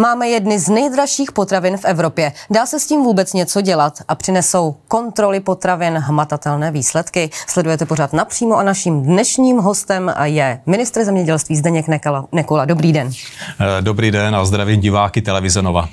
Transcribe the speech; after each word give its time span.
Máme 0.00 0.28
jedny 0.28 0.58
z 0.58 0.68
nejdražších 0.68 1.32
potravin 1.32 1.76
v 1.76 1.84
Evropě. 1.84 2.32
Dá 2.50 2.66
se 2.66 2.80
s 2.80 2.86
tím 2.86 3.02
vůbec 3.02 3.32
něco 3.32 3.60
dělat 3.60 3.98
a 4.08 4.14
přinesou 4.14 4.76
kontroly 4.88 5.40
potravin 5.40 5.94
hmatatelné 5.94 6.70
výsledky. 6.70 7.30
Sledujete 7.46 7.86
pořád 7.86 8.12
napřímo 8.12 8.56
a 8.56 8.62
naším 8.62 9.02
dnešním 9.02 9.58
hostem 9.58 10.14
je 10.22 10.60
ministr 10.66 11.04
zemědělství 11.04 11.56
Zdeněk 11.56 11.86
Nekula. 12.32 12.64
Dobrý 12.64 12.92
den. 12.92 13.10
Eh, 13.60 13.82
dobrý 13.82 14.10
den 14.10 14.36
a 14.36 14.44
zdravím 14.44 14.80
diváky 14.80 15.22
televize 15.22 15.62
Nova. 15.62 15.88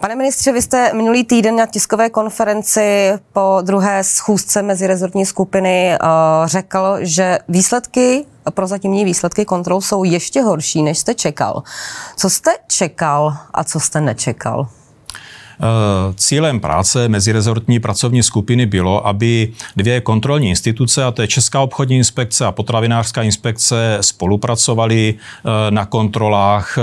Pane 0.00 0.16
ministře, 0.16 0.52
vy 0.52 0.62
jste 0.62 0.92
minulý 0.94 1.24
týden 1.24 1.56
na 1.56 1.66
tiskové 1.66 2.10
konferenci 2.10 3.12
po 3.32 3.58
druhé 3.62 4.04
schůzce 4.04 4.62
rezortní 4.86 5.26
skupiny 5.26 5.98
uh, 6.02 6.08
řekl, 6.46 6.96
že 7.00 7.38
výsledky, 7.48 8.24
prozatímní 8.50 9.04
výsledky 9.04 9.44
kontrol 9.44 9.80
jsou 9.80 10.04
ještě 10.04 10.42
horší, 10.42 10.82
než 10.82 10.98
jste 10.98 11.14
čekal. 11.14 11.62
Co 12.16 12.30
jste 12.30 12.50
čekal 12.68 13.36
a 13.54 13.64
co 13.64 13.80
jste 13.80 14.00
nečekal? 14.00 14.68
Eh, 15.60 16.14
cílem 16.16 16.60
práce 16.60 17.08
mezirezortní 17.08 17.80
pracovní 17.80 18.22
skupiny 18.22 18.66
bylo, 18.66 19.06
aby 19.06 19.52
dvě 19.76 20.00
kontrolní 20.00 20.48
instituce, 20.48 21.04
a 21.04 21.10
to 21.10 21.22
je 21.22 21.28
Česká 21.28 21.60
obchodní 21.60 21.96
inspekce 21.96 22.46
a 22.46 22.52
potravinářská 22.52 23.22
inspekce, 23.22 23.98
spolupracovaly 24.00 25.14
eh, 25.14 25.70
na 25.70 25.86
kontrolách 25.86 26.78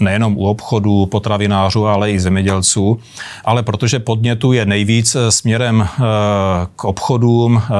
nejenom 0.00 0.36
u 0.36 0.46
obchodů, 0.46 1.06
potravinářů, 1.06 1.86
ale 1.86 2.10
i 2.10 2.20
zemědělců, 2.20 3.00
ale 3.44 3.62
protože 3.62 3.98
podnětu 3.98 4.52
je 4.52 4.66
nejvíc 4.66 5.14
eh, 5.14 5.32
směrem 5.32 5.82
eh, 5.82 6.02
k 6.76 6.84
obchodům, 6.84 7.62
eh, 7.64 7.70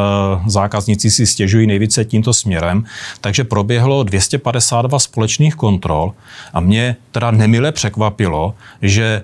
zákazníci 0.46 1.10
si 1.10 1.26
stěžují 1.26 1.66
nejvíce 1.66 2.04
tímto 2.04 2.32
směrem, 2.32 2.84
takže 3.20 3.44
proběhlo 3.44 4.02
252 4.02 4.98
společných 4.98 5.54
kontrol 5.54 6.12
a 6.52 6.60
mě 6.60 6.96
teda 7.12 7.30
nemile 7.30 7.72
překvapilo, 7.72 8.54
že 8.82 9.22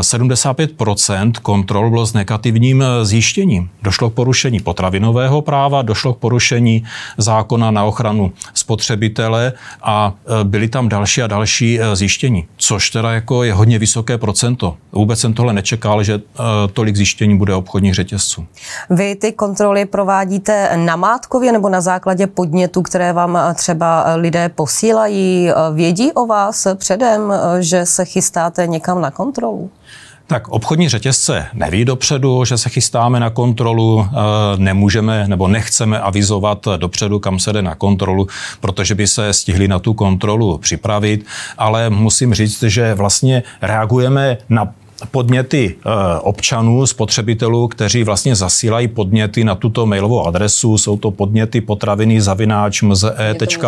75% 0.00 1.32
kontrol 1.42 1.90
bylo 1.90 2.06
s 2.06 2.12
negativním 2.12 2.82
eh, 2.82 3.04
zjištěním. 3.04 3.70
Došlo 3.82 4.10
k 4.10 4.14
porušení 4.14 4.60
potravinového 4.60 5.42
práva, 5.42 5.82
došlo 5.82 6.14
k 6.14 6.18
porušení 6.18 6.84
zákona 7.18 7.70
na 7.70 7.84
ochranu 7.84 8.32
spotřebitele 8.54 9.52
a 9.82 10.12
eh, 10.40 10.44
byly 10.44 10.68
tam 10.68 10.88
další 10.88 11.22
a 11.22 11.26
další 11.26 11.80
eh, 11.80 11.96
zjištění, 11.96 12.46
což 12.56 12.90
teda 12.90 13.12
jako 13.12 13.42
je 13.42 13.52
hodně 13.52 13.78
vysoké 13.78 14.18
procento. 14.18 14.76
Vůbec 14.92 15.20
jsem 15.20 15.34
tohle 15.34 15.52
nečekal, 15.52 16.02
že 16.02 16.20
tolik 16.72 16.96
zjištění 16.96 17.38
bude 17.38 17.54
obchodních 17.54 17.94
řetězců. 17.94 18.46
Vy 18.90 19.14
ty 19.14 19.32
kontroly 19.32 19.84
provádíte 19.84 20.70
namátkově 20.76 21.52
nebo 21.52 21.68
na 21.68 21.80
základě 21.80 22.26
podnětů, 22.26 22.82
které 22.82 23.12
vám 23.12 23.38
třeba 23.54 24.04
lidé 24.16 24.48
posílají? 24.48 25.50
Vědí 25.74 26.12
o 26.12 26.26
vás 26.26 26.66
předem, 26.74 27.32
že 27.60 27.86
se 27.86 28.04
chystáte 28.04 28.66
někam 28.66 29.00
na 29.00 29.10
kontrolu? 29.10 29.51
Kontrolu? 29.52 29.70
Tak 30.26 30.48
obchodní 30.48 30.88
řetězce 30.88 31.46
neví 31.52 31.84
dopředu, 31.84 32.44
že 32.44 32.58
se 32.58 32.68
chystáme 32.68 33.20
na 33.20 33.30
kontrolu, 33.30 34.06
eh, 34.06 34.16
nemůžeme 34.56 35.28
nebo 35.28 35.48
nechceme 35.48 36.00
avizovat 36.00 36.68
dopředu, 36.76 37.18
kam 37.18 37.38
se 37.38 37.52
jde 37.52 37.62
na 37.62 37.74
kontrolu, 37.74 38.26
protože 38.60 38.94
by 38.94 39.06
se 39.06 39.32
stihli 39.32 39.68
na 39.68 39.78
tu 39.78 39.94
kontrolu 39.94 40.58
připravit, 40.58 41.26
ale 41.58 41.90
musím 41.90 42.34
říct, 42.34 42.62
že 42.62 42.94
vlastně 42.94 43.42
reagujeme 43.62 44.38
na 44.48 44.72
podněty 45.10 45.74
eh, 45.74 45.90
občanů, 46.20 46.86
spotřebitelů, 46.86 47.68
kteří 47.68 48.04
vlastně 48.04 48.36
zasílají 48.36 48.88
podněty 48.88 49.44
na 49.44 49.54
tuto 49.54 49.86
mailovou 49.86 50.26
adresu. 50.26 50.78
Jsou 50.78 50.96
to 50.96 51.10
podněty 51.10 51.60
potraviny 51.60 52.20
zavináč 52.20 52.82
mze.cz. 52.82 53.62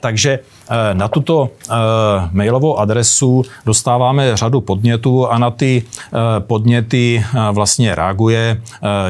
Takže 0.00 0.30
eh, 0.30 0.57
na 0.92 1.08
tuto 1.08 1.48
eh, 1.48 1.74
mailovou 2.32 2.78
adresu 2.78 3.42
dostáváme 3.66 4.36
řadu 4.36 4.60
podnětů 4.60 5.26
a 5.26 5.38
na 5.38 5.50
ty 5.50 5.82
podněty 6.38 7.24
vlastně 7.52 7.94
reaguje 7.94 8.62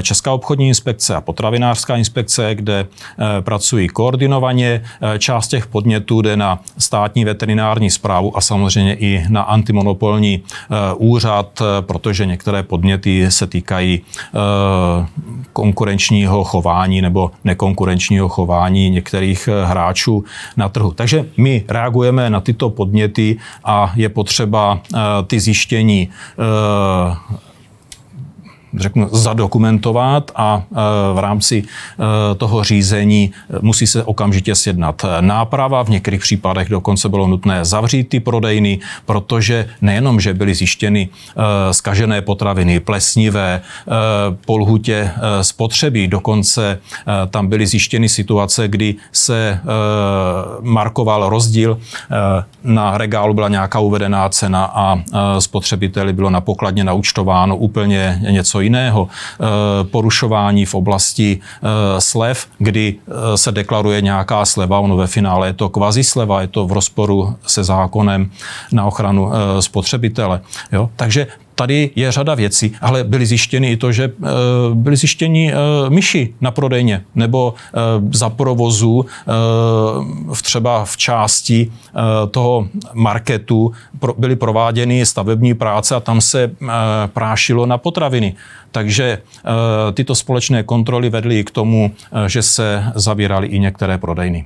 Česká 0.03 0.33
obchodní 0.33 0.69
inspekce 0.69 1.15
a 1.15 1.21
potravinářská 1.21 1.97
inspekce, 1.97 2.55
kde 2.55 2.87
pracují 3.41 3.88
koordinovaně. 3.88 4.83
Část 5.19 5.49
těch 5.49 5.66
podnětů 5.66 6.22
jde 6.22 6.37
na 6.37 6.60
státní 6.78 7.25
veterinární 7.25 7.91
zprávu 7.91 8.37
a 8.37 8.41
samozřejmě 8.41 8.94
i 8.94 9.25
na 9.28 9.43
antimonopolní 9.43 10.43
eh, 10.43 10.75
úřad, 10.97 11.60
eh, 11.60 11.83
protože 11.83 12.27
některé 12.27 12.62
podněty 12.62 13.31
se 13.31 13.47
týkají 13.47 14.00
eh, 14.00 14.38
konkurenčního 15.53 16.44
chování 16.44 17.03
nebo 17.03 17.31
nekonkurenčního 17.44 18.28
chování 18.28 18.91
některých 18.91 19.49
hráčů 19.65 20.25
na 20.56 20.69
trhu. 20.69 20.93
Takže 20.93 21.25
my 21.37 21.47
reagujeme 21.69 22.31
na 22.31 22.41
tyto 22.41 22.70
podněty 22.70 23.36
a 23.64 23.92
je 23.97 24.09
potřeba 24.09 24.81
ty 25.26 25.41
zjištění 25.41 26.09
řeknu, 28.78 29.09
zadokumentovat 29.12 30.31
a 30.37 30.62
e, 30.62 30.75
v 31.15 31.19
rámci 31.19 31.62
e, 31.62 32.34
toho 32.34 32.65
řízení 32.65 33.31
e, 33.50 33.59
musí 33.61 33.87
se 33.87 34.05
okamžitě 34.05 34.55
sjednat 34.55 35.05
náprava. 35.21 35.83
V 35.83 35.89
některých 35.89 36.21
případech 36.21 36.69
dokonce 36.69 37.09
bylo 37.09 37.27
nutné 37.27 37.65
zavřít 37.65 38.09
ty 38.09 38.21
prodejny, 38.21 38.78
protože 39.06 39.69
nejenom, 39.81 40.21
že 40.21 40.34
byly 40.34 40.55
zjištěny 40.55 41.09
skažené 41.71 42.22
potraviny, 42.22 42.81
plesnivé, 42.81 43.61
polhutě 44.47 45.10
spotřeby, 45.43 46.09
dokonce 46.09 46.78
tam 47.31 47.47
byly 47.47 47.66
zjištěny 47.66 48.09
situace, 48.09 48.69
kdy 48.69 48.95
se 49.12 49.60
markoval 50.60 51.28
rozdíl, 51.28 51.78
na 52.65 52.99
regálu 52.99 53.34
byla 53.34 53.49
nějaká 53.49 53.78
uvedená 53.78 54.28
cena 54.28 54.65
a 54.75 55.03
spotřebiteli 55.39 56.12
bylo 56.12 56.31
na 56.31 56.41
pokladně 56.41 56.84
naučtováno 56.84 57.56
úplně 57.56 58.21
něco 58.31 58.49
něco 58.49 58.60
jiného. 58.69 59.09
Eh, 59.09 59.45
porušování 59.84 60.65
v 60.69 60.75
oblasti 60.75 61.29
eh, 61.41 62.01
slev, 62.01 62.47
kdy 62.59 62.84
eh, 62.95 63.37
se 63.37 63.53
deklaruje 63.53 64.01
nějaká 64.01 64.45
sleva, 64.45 64.79
ono 64.79 64.97
ve 64.97 65.06
finále 65.06 65.49
je 65.49 65.53
to 65.53 65.69
kvazi 65.69 66.05
sleva, 66.05 66.41
je 66.41 66.49
to 66.53 66.67
v 66.67 66.73
rozporu 66.73 67.37
se 67.47 67.65
zákonem 67.65 68.31
na 68.73 68.84
ochranu 68.84 69.31
spotřebitele. 69.61 70.41
Jo? 70.73 70.91
Takže 70.97 71.27
tady 71.59 71.91
je 71.97 72.13
řada 72.13 72.35
věcí, 72.35 72.73
ale 72.81 73.05
byly 73.05 73.27
zjištěny 73.27 73.71
i 73.71 73.77
to, 73.77 73.93
že 73.93 74.13
byly 74.75 74.97
zjištěni 74.97 75.53
myši 75.89 76.35
na 76.41 76.51
prodejně 76.51 77.05
nebo 77.15 77.55
za 78.13 78.31
provozu 78.31 79.07
v 80.33 80.43
třeba 80.43 80.85
v 80.85 80.97
části 80.97 81.73
toho 82.31 82.69
marketu 82.95 83.73
byly 84.19 84.37
prováděny 84.37 85.07
stavební 85.07 85.55
práce 85.55 85.95
a 85.95 86.01
tam 86.01 86.21
se 86.21 86.51
prášilo 87.07 87.67
na 87.67 87.79
potraviny. 87.79 88.35
Takže 88.73 89.19
tyto 89.95 90.15
společné 90.15 90.63
kontroly 90.63 91.11
vedly 91.11 91.45
k 91.45 91.51
tomu, 91.51 91.91
že 92.27 92.43
se 92.43 92.85
zavíraly 92.95 93.47
i 93.47 93.59
některé 93.59 93.99
prodejny. 93.99 94.45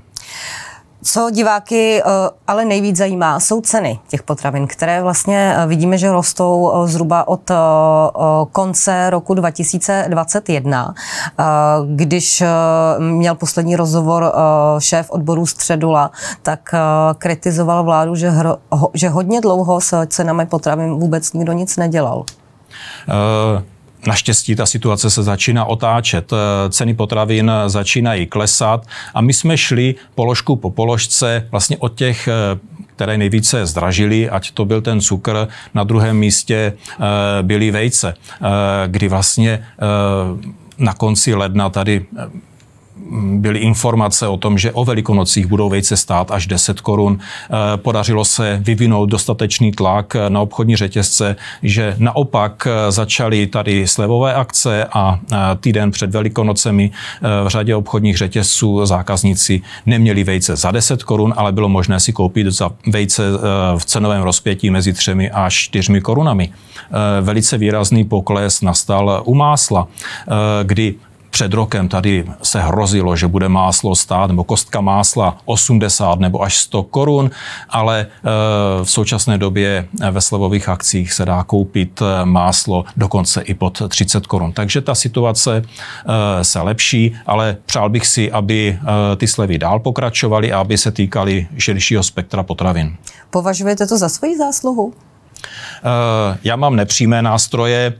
Co 1.05 1.31
diváky 1.31 2.03
eh, 2.03 2.05
ale 2.47 2.65
nejvíc 2.65 2.97
zajímá, 2.97 3.41
jsou 3.41 3.61
ceny 3.61 3.99
těch 4.09 4.23
potravin, 4.23 4.67
které 4.67 5.03
vlastně 5.03 5.55
eh, 5.57 5.67
vidíme, 5.67 5.99
že 5.99 6.13
rostou 6.13 6.73
eh, 6.75 6.89
zhruba 6.89 7.29
od 7.29 7.51
konce 8.53 9.11
roku 9.11 9.35
2021. 9.35 10.95
Když 11.95 12.43
měl 12.99 13.35
poslední 13.35 13.77
rozhovor 13.77 14.33
šéf 14.79 15.11
odboru 15.11 15.47
Středula, 15.47 16.11
tak 16.43 16.75
kritizoval 17.19 17.85
vládu, 17.85 18.15
že, 18.15 18.31
hro, 18.31 18.57
že 18.95 19.09
hodně 19.09 19.41
dlouho 19.41 19.81
s 19.81 20.07
cenami 20.07 20.47
potravin 20.47 20.95
vůbec 20.95 21.33
nikdo 21.33 21.53
nic 21.53 21.77
nedělal. 21.77 22.19
Uh... 22.19 23.72
Naštěstí 24.07 24.57
ta 24.57 24.67
situace 24.67 25.11
se 25.11 25.23
začíná 25.23 25.65
otáčet, 25.65 26.33
eh, 26.33 26.71
ceny 26.71 26.95
potravin 26.95 27.53
začínají 27.67 28.27
klesat 28.27 28.87
a 29.15 29.21
my 29.21 29.33
jsme 29.33 29.57
šli 29.59 29.95
položku 30.15 30.57
po 30.57 30.71
položce 30.71 31.49
vlastně 31.51 31.77
od 31.79 31.95
těch 31.95 32.29
eh, 32.29 32.33
které 32.97 33.19
nejvíce 33.19 33.67
zdražily, 33.67 34.31
ať 34.31 34.51
to 34.51 34.65
byl 34.65 34.81
ten 34.81 35.01
cukr, 35.01 35.49
na 35.75 35.85
druhém 35.85 36.17
místě 36.17 36.73
eh, 36.77 37.43
byly 37.43 37.71
vejce, 37.71 38.15
kdy 38.87 39.09
vlastně 39.09 39.67
na 40.79 40.95
konci 40.95 41.35
ledna 41.35 41.71
tady 41.71 42.07
byly 43.11 43.59
informace 43.59 44.29
o 44.29 44.37
tom, 44.37 44.59
že 44.59 44.73
o 44.73 44.85
velikonocích 44.85 45.47
budou 45.47 45.69
vejce 45.69 45.97
stát 45.97 46.31
až 46.31 46.47
10 46.47 46.81
korun. 46.81 47.19
Eh, 47.19 47.77
podařilo 47.77 48.25
se 48.25 48.59
vyvinout 48.63 49.07
dostatečný 49.07 49.73
tlak 49.73 50.17
na 50.29 50.41
obchodní 50.41 50.77
řetězce, 50.77 51.37
že 51.63 51.95
naopak 51.99 52.67
eh, 52.67 52.93
začaly 52.93 53.47
tady 53.47 53.87
slevové 53.87 54.35
akce 54.35 54.85
a 54.93 55.19
eh, 55.33 55.37
týden 55.61 55.91
před 55.91 56.11
velikonocemi 56.11 56.91
v 57.45 57.49
řadě 57.49 57.77
obchodních 57.77 58.17
řetězců 58.17 58.87
zákazníci 58.87 59.63
neměli 59.87 60.25
vejce 60.25 60.57
za 60.57 60.71
10 60.71 61.03
korun, 61.03 61.35
ale 61.37 61.53
bylo 61.53 61.69
možné 61.69 62.01
si 62.01 62.13
koupit 62.13 62.47
za 62.47 62.71
vejce 62.87 63.23
v 63.79 63.85
cenovém 63.85 64.23
rozpětí 64.23 64.71
mezi 64.71 64.93
3 64.93 65.31
až 65.33 65.55
4 65.55 66.01
korunami. 66.01 66.53
Velice 67.21 67.59
výrazný 67.59 68.05
pokles 68.05 68.63
nastal 68.63 69.23
u 69.25 69.35
másla, 69.35 69.89
kdy 70.63 70.95
Před 71.33 71.55
rokem 71.55 71.89
tady 71.89 72.25
se 72.43 72.61
hrozilo, 72.61 73.17
že 73.17 73.29
bude 73.29 73.49
máslo 73.49 73.95
stát, 73.95 74.27
nebo 74.27 74.45
kostka 74.45 74.81
másla 74.81 75.39
80 75.45 76.21
nebo 76.21 76.43
až 76.43 76.57
100 76.57 76.83
korun, 76.83 77.31
ale 77.69 78.07
v 78.85 78.91
současné 78.91 79.39
době 79.39 79.89
ve 80.11 80.21
slevových 80.21 80.69
akcích 80.69 81.13
se 81.13 81.25
dá 81.25 81.45
koupit 81.45 82.03
máslo 82.25 82.85
dokonce 82.97 83.41
i 83.41 83.55
pod 83.55 83.83
30 83.89 84.27
korun. 84.27 84.53
Takže 84.53 84.81
ta 84.81 84.95
situace 84.95 85.63
se 86.43 86.61
lepší, 86.61 87.17
ale 87.27 87.57
přál 87.67 87.89
bych 87.89 88.07
si, 88.07 88.33
aby 88.33 88.79
ty 89.17 89.27
slevy 89.27 89.59
dál 89.59 89.79
pokračovaly 89.79 90.53
a 90.53 90.61
aby 90.61 90.79
se 90.79 90.91
týkaly 90.91 91.47
širšího 91.59 92.03
spektra 92.03 92.43
potravin. 92.43 92.97
Považujete 93.31 93.87
to 93.87 93.99
za 93.99 94.09
svoji 94.09 94.39
zásluhu? 94.39 94.95
Já 96.45 96.57
mám 96.57 96.77
nepřímé 96.77 97.23
nástroje 97.23 97.95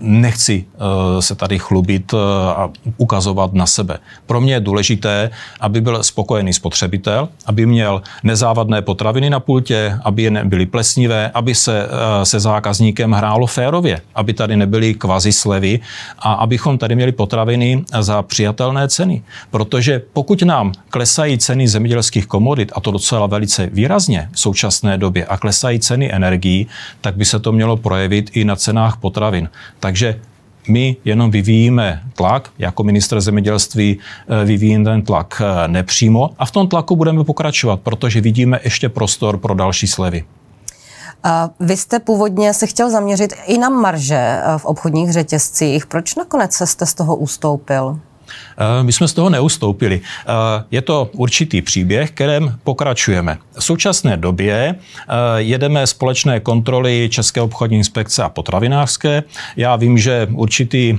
nechci 0.00 0.64
uh, 0.74 1.20
se 1.20 1.34
tady 1.34 1.58
chlubit 1.58 2.12
uh, 2.12 2.20
a 2.48 2.70
ukazovat 2.96 3.52
na 3.52 3.66
sebe. 3.66 3.98
Pro 4.26 4.40
mě 4.40 4.52
je 4.52 4.60
důležité, 4.60 5.30
aby 5.60 5.80
byl 5.80 6.02
spokojený 6.02 6.52
spotřebitel, 6.52 7.28
aby 7.46 7.66
měl 7.66 8.02
nezávadné 8.22 8.82
potraviny 8.82 9.30
na 9.30 9.40
pultě, 9.40 9.98
aby 10.04 10.22
je 10.22 10.30
nebyly 10.30 10.66
plesnivé, 10.66 11.30
aby 11.34 11.54
se 11.54 11.86
uh, 11.86 11.90
se 12.22 12.40
zákazníkem 12.40 13.12
hrálo 13.12 13.46
férově, 13.46 14.00
aby 14.14 14.32
tady 14.32 14.56
nebyly 14.56 14.94
kvazi 14.94 15.32
slevy 15.32 15.80
a 16.18 16.32
abychom 16.32 16.78
tady 16.78 16.94
měli 16.94 17.12
potraviny 17.12 17.84
za 18.00 18.22
přijatelné 18.22 18.88
ceny. 18.88 19.22
Protože 19.50 20.02
pokud 20.12 20.42
nám 20.42 20.72
klesají 20.90 21.38
ceny 21.38 21.68
zemědělských 21.68 22.26
komodit, 22.26 22.72
a 22.74 22.80
to 22.80 22.90
docela 22.90 23.26
velice 23.26 23.66
výrazně 23.66 24.28
v 24.32 24.40
současné 24.40 24.98
době, 24.98 25.26
a 25.26 25.36
klesají 25.36 25.80
ceny 25.80 26.14
energií, 26.14 26.66
tak 27.00 27.16
by 27.16 27.24
se 27.24 27.38
to 27.38 27.52
mělo 27.52 27.76
projevit 27.76 28.30
i 28.32 28.44
na 28.44 28.56
cenách 28.56 28.96
potravin. 28.96 29.48
Tak 29.80 29.89
takže 29.90 30.20
my 30.68 30.96
jenom 31.04 31.30
vyvíjíme 31.30 32.02
tlak, 32.14 32.50
jako 32.58 32.82
minister 32.82 33.20
zemědělství 33.20 33.98
eh, 33.98 34.44
vyvíjím 34.44 34.84
ten 34.84 35.02
tlak 35.02 35.42
eh, 35.44 35.68
nepřímo 35.68 36.30
a 36.38 36.46
v 36.46 36.50
tom 36.50 36.68
tlaku 36.68 36.96
budeme 36.96 37.24
pokračovat, 37.24 37.80
protože 37.80 38.20
vidíme 38.20 38.60
ještě 38.64 38.88
prostor 38.88 39.38
pro 39.38 39.54
další 39.54 39.86
slevy. 39.86 40.24
Vy 41.60 41.76
jste 41.76 41.98
původně 41.98 42.54
se 42.54 42.66
chtěl 42.66 42.90
zaměřit 42.90 43.34
i 43.46 43.58
na 43.58 43.68
marže 43.68 44.14
eh, 44.14 44.58
v 44.58 44.64
obchodních 44.64 45.12
řetězcích. 45.12 45.86
Proč 45.86 46.14
nakonec 46.14 46.62
jste 46.64 46.86
z 46.86 46.94
toho 46.94 47.16
ustoupil? 47.16 48.00
Eh, 48.60 48.82
my 48.82 48.92
jsme 48.92 49.08
z 49.08 49.12
toho 49.12 49.30
neustoupili. 49.30 50.00
Eh, 50.00 50.64
je 50.70 50.82
to 50.82 51.10
určitý 51.12 51.62
příběh, 51.62 52.10
kterém 52.10 52.58
pokračujeme. 52.64 53.38
V 53.58 53.64
současné 53.64 54.16
době 54.16 54.74
eh, 54.74 55.14
jedeme 55.36 55.86
společné 55.86 56.40
kontroly 56.40 57.08
České 57.12 57.40
obchodní 57.40 57.76
inspekce 57.76 58.22
a 58.22 58.28
potravinářské. 58.28 59.22
Já 59.56 59.76
vím, 59.76 59.98
že 59.98 60.28
určitý 60.32 60.98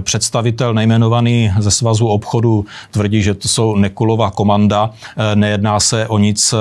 představitel 0.00 0.74
nejmenovaný 0.74 1.52
ze 1.58 1.70
svazu 1.70 2.06
obchodu 2.06 2.66
tvrdí, 2.90 3.22
že 3.22 3.34
to 3.34 3.48
jsou 3.48 3.76
Nekulová 3.76 4.30
komanda. 4.30 4.90
Nejedná 5.34 5.80
se 5.80 6.08
o 6.08 6.18
nic 6.18 6.54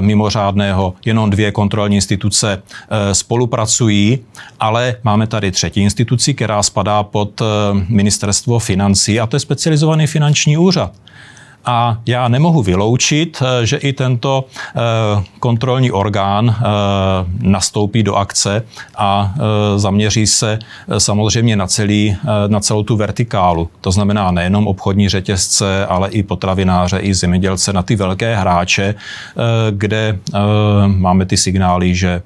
mimořádného, 0.00 0.94
jenom 1.04 1.30
dvě 1.30 1.52
kontrolní 1.52 1.96
instituce 1.96 2.62
spolupracují, 3.12 4.18
ale 4.60 4.96
máme 5.04 5.26
tady 5.26 5.52
třetí 5.52 5.80
instituci, 5.80 6.34
která 6.34 6.62
spadá 6.62 7.02
pod 7.02 7.42
ministerstvo 7.88 8.58
financí 8.58 8.95
a 9.20 9.26
to 9.26 9.36
je 9.36 9.40
specializovaný 9.40 10.06
finanční 10.06 10.56
úřad. 10.56 10.92
A 11.66 11.98
já 12.06 12.28
nemohu 12.28 12.62
vyloučit, 12.62 13.42
eh, 13.42 13.66
že 13.66 13.76
i 13.76 13.92
tento 13.92 14.44
eh, 14.54 14.80
kontrolní 15.40 15.90
orgán 15.90 16.56
eh, 16.58 16.62
nastoupí 17.40 18.02
do 18.02 18.14
akce 18.14 18.62
a 18.96 19.34
zaměří 19.76 20.26
se 20.26 20.58
samozřejmě 20.98 21.56
na, 21.56 21.66
celý, 21.66 22.16
na 22.46 22.60
celou 22.60 22.82
tu 22.82 22.96
vertikálu. 22.96 23.68
To 23.80 23.90
znamená 23.90 24.30
nejenom 24.30 24.66
obchodní 24.66 25.08
řetězce, 25.08 25.86
ale 25.86 26.08
i 26.08 26.22
potravináře, 26.22 26.98
i 26.98 27.14
zemědělce, 27.14 27.72
na 27.72 27.82
ty 27.82 27.96
velké 27.96 28.36
hráče, 28.36 28.94
kde 29.70 30.18
máme 30.86 31.26
ty 31.26 31.36
signály, 31.36 31.94
že 31.94 32.22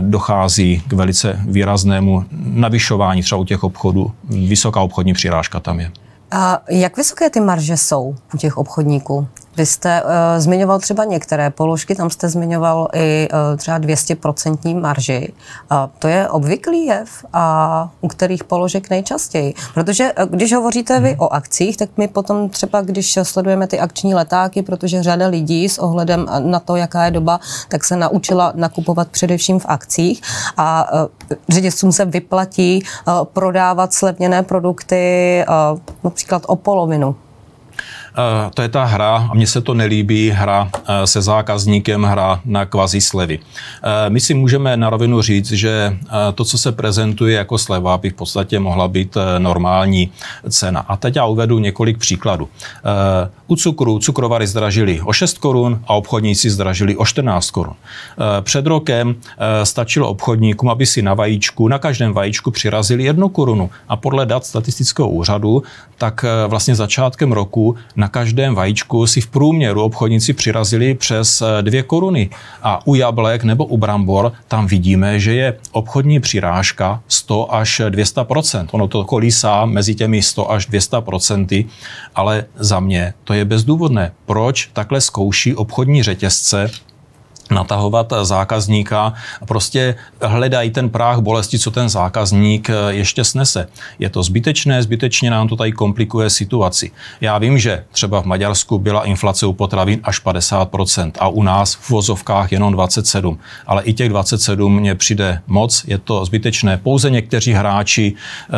dochází 0.00 0.82
k 0.88 0.92
velice 0.92 1.40
výraznému 1.48 2.24
navyšování 2.44 3.22
třeba 3.22 3.40
u 3.40 3.44
těch 3.44 3.64
obchodů. 3.64 4.12
Vysoká 4.24 4.80
obchodní 4.80 5.12
přirážka 5.12 5.60
tam 5.60 5.80
je. 5.80 5.90
A 6.34 6.62
jak 6.68 6.96
vysoké 6.96 7.30
ty 7.30 7.40
marže 7.40 7.76
jsou 7.76 8.16
u 8.34 8.36
těch 8.36 8.58
obchodníků? 8.58 9.28
Vy 9.56 9.66
jste 9.66 10.02
uh, 10.02 10.08
zmiňoval 10.38 10.78
třeba 10.78 11.04
některé 11.04 11.50
položky, 11.50 11.94
tam 11.94 12.10
jste 12.10 12.28
zmiňoval 12.28 12.88
i 12.94 13.28
uh, 13.32 13.56
třeba 13.56 13.78
200% 13.78 14.80
marži. 14.80 15.32
Uh, 15.70 15.78
to 15.98 16.08
je 16.08 16.28
obvyklý 16.28 16.86
jev 16.86 17.24
a 17.32 17.90
u 18.00 18.08
kterých 18.08 18.44
položek 18.44 18.90
nejčastěji? 18.90 19.54
Protože 19.74 20.12
uh, 20.12 20.24
když 20.24 20.52
hovoříte 20.52 21.00
vy 21.00 21.16
o 21.18 21.32
akcích, 21.32 21.76
tak 21.76 21.88
my 21.96 22.08
potom 22.08 22.48
třeba, 22.48 22.80
když 22.80 23.18
sledujeme 23.22 23.66
ty 23.66 23.80
akční 23.80 24.14
letáky, 24.14 24.62
protože 24.62 25.02
řada 25.02 25.26
lidí 25.26 25.68
s 25.68 25.78
ohledem 25.78 26.26
na 26.38 26.60
to, 26.60 26.76
jaká 26.76 27.04
je 27.04 27.10
doba, 27.10 27.40
tak 27.68 27.84
se 27.84 27.96
naučila 27.96 28.52
nakupovat 28.56 29.08
především 29.08 29.58
v 29.58 29.66
akcích 29.68 30.22
a 30.56 30.92
uh, 30.92 31.08
řetězcům 31.48 31.92
se 31.92 32.04
vyplatí 32.04 32.82
uh, 32.82 33.24
prodávat 33.24 33.92
slevněné 33.92 34.42
produkty 34.42 35.44
uh, 35.72 35.78
například 36.04 36.42
o 36.46 36.56
polovinu 36.56 37.16
to 38.54 38.62
je 38.62 38.68
ta 38.68 38.84
hra, 38.84 39.28
a 39.30 39.34
mně 39.34 39.46
se 39.46 39.60
to 39.60 39.74
nelíbí, 39.74 40.30
hra 40.30 40.70
eh, 40.74 41.06
se 41.06 41.22
zákazníkem, 41.22 42.02
hra 42.02 42.40
na 42.44 42.64
kvazi 42.64 43.00
slevy. 43.00 43.38
Eh, 43.38 44.10
my 44.10 44.20
si 44.20 44.34
můžeme 44.34 44.76
na 44.76 44.90
rovinu 44.90 45.22
říct, 45.22 45.52
že 45.52 45.96
to, 46.34 46.44
co 46.44 46.58
se 46.58 46.72
prezentuje 46.72 47.36
jako 47.36 47.58
sleva, 47.58 47.98
by 47.98 48.10
v 48.10 48.14
podstatě 48.14 48.58
mohla 48.58 48.88
být 48.88 49.16
normální 49.38 50.12
cena. 50.48 50.80
A 50.80 50.96
teď 50.96 51.16
já 51.16 51.24
uvedu 51.24 51.58
několik 51.58 51.98
příkladů. 51.98 52.48
U 53.52 53.56
cukru 53.56 53.98
cukrovary 53.98 54.46
zdražily 54.46 55.00
o 55.04 55.12
6 55.12 55.38
korun 55.38 55.80
a 55.86 55.94
obchodníci 55.94 56.50
zdražili 56.50 56.96
o 56.96 57.04
14 57.04 57.50
korun. 57.50 57.74
Před 58.40 58.66
rokem 58.66 59.14
stačilo 59.64 60.08
obchodníkům, 60.08 60.68
aby 60.68 60.86
si 60.86 61.02
na 61.02 61.14
vajíčku, 61.14 61.68
na 61.68 61.78
každém 61.78 62.12
vajíčku 62.12 62.50
přirazili 62.50 63.04
jednu 63.04 63.28
korunu. 63.28 63.70
A 63.88 63.96
podle 63.96 64.26
dat 64.26 64.46
statistického 64.46 65.08
úřadu, 65.08 65.62
tak 65.98 66.24
vlastně 66.46 66.74
začátkem 66.74 67.32
roku 67.32 67.76
na 67.96 68.08
každém 68.08 68.54
vajíčku 68.54 69.06
si 69.06 69.20
v 69.20 69.26
průměru 69.26 69.82
obchodníci 69.82 70.32
přirazili 70.32 70.94
přes 70.94 71.42
2 71.60 71.78
eh, 71.78 71.82
koruny. 71.82 72.30
A 72.62 72.86
u 72.86 72.94
jablek 72.94 73.44
nebo 73.44 73.64
u 73.64 73.76
brambor 73.76 74.32
tam 74.48 74.66
vidíme, 74.66 75.20
že 75.20 75.34
je 75.34 75.56
obchodní 75.72 76.20
přirážka 76.20 77.00
100 77.08 77.54
až 77.54 77.80
200% 77.80 78.66
Ono 78.70 78.88
to 78.88 79.04
kolísá 79.04 79.66
mezi 79.66 79.94
těmi 79.94 80.22
100 80.22 80.50
až 80.50 80.68
200% 80.68 81.66
ale 82.14 82.44
za 82.56 82.80
mě 82.80 83.14
to 83.24 83.34
je 83.34 83.41
bezdůvodné. 83.44 84.12
Proč 84.26 84.70
takhle 84.72 85.00
zkouší 85.00 85.54
obchodní 85.54 86.02
řetězce 86.02 86.70
natahovat 87.50 88.12
zákazníka. 88.22 89.14
Prostě 89.44 89.94
hledají 90.22 90.70
ten 90.70 90.90
práh 90.90 91.18
bolesti, 91.18 91.58
co 91.58 91.70
ten 91.70 91.88
zákazník 91.88 92.70
eh, 92.70 92.74
ještě 92.88 93.24
snese. 93.24 93.68
Je 93.98 94.10
to 94.10 94.22
zbytečné, 94.22 94.82
zbytečně 94.82 95.30
nám 95.30 95.48
to 95.48 95.56
tady 95.56 95.72
komplikuje 95.72 96.30
situaci. 96.30 96.90
Já 97.20 97.38
vím, 97.38 97.58
že 97.58 97.84
třeba 97.92 98.22
v 98.22 98.24
Maďarsku 98.24 98.78
byla 98.78 99.04
inflace 99.04 99.46
u 99.46 99.52
potravin 99.52 100.00
až 100.04 100.24
50% 100.24 101.12
a 101.18 101.28
u 101.28 101.42
nás 101.42 101.74
v 101.74 101.90
vozovkách 101.90 102.52
jenom 102.52 102.72
27. 102.72 103.38
Ale 103.66 103.82
i 103.82 103.92
těch 103.92 104.08
27 104.08 104.80
mně 104.80 104.94
přijde 104.94 105.40
moc, 105.46 105.84
je 105.86 105.98
to 105.98 106.24
zbytečné. 106.24 106.76
Pouze 106.76 107.10
někteří 107.10 107.52
hráči 107.52 108.14
eh, 108.14 108.52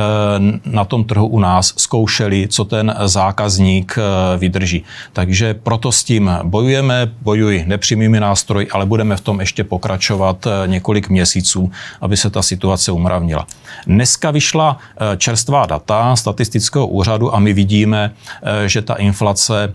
na 0.64 0.84
tom 0.84 1.04
trhu 1.04 1.26
u 1.26 1.38
nás 1.38 1.74
zkoušeli, 1.76 2.48
co 2.48 2.64
ten 2.64 2.94
zákazník 3.04 3.98
eh, 3.98 4.38
vydrží. 4.38 4.84
Takže 5.12 5.54
proto 5.54 5.92
s 5.92 6.04
tím 6.04 6.30
bojujeme, 6.42 7.10
bojuji 7.22 7.64
nepřímými 7.66 8.20
nástroji, 8.20 8.68
ale 8.74 8.86
budeme 8.86 9.16
v 9.16 9.20
tom 9.20 9.40
ještě 9.40 9.64
pokračovat 9.64 10.46
eh, 10.46 10.68
několik 10.68 11.08
měsíců, 11.08 11.70
aby 12.00 12.16
se 12.16 12.30
ta 12.30 12.42
situace 12.42 12.92
umravnila. 12.92 13.46
Dneska 13.86 14.30
vyšla 14.30 14.78
eh, 14.78 15.16
čerstvá 15.16 15.66
data 15.66 16.16
statistického 16.16 16.86
úřadu 16.86 17.34
a 17.34 17.38
my 17.38 17.52
vidíme, 17.52 18.12
eh, 18.42 18.68
že 18.68 18.82
ta 18.82 18.94
inflace 18.94 19.74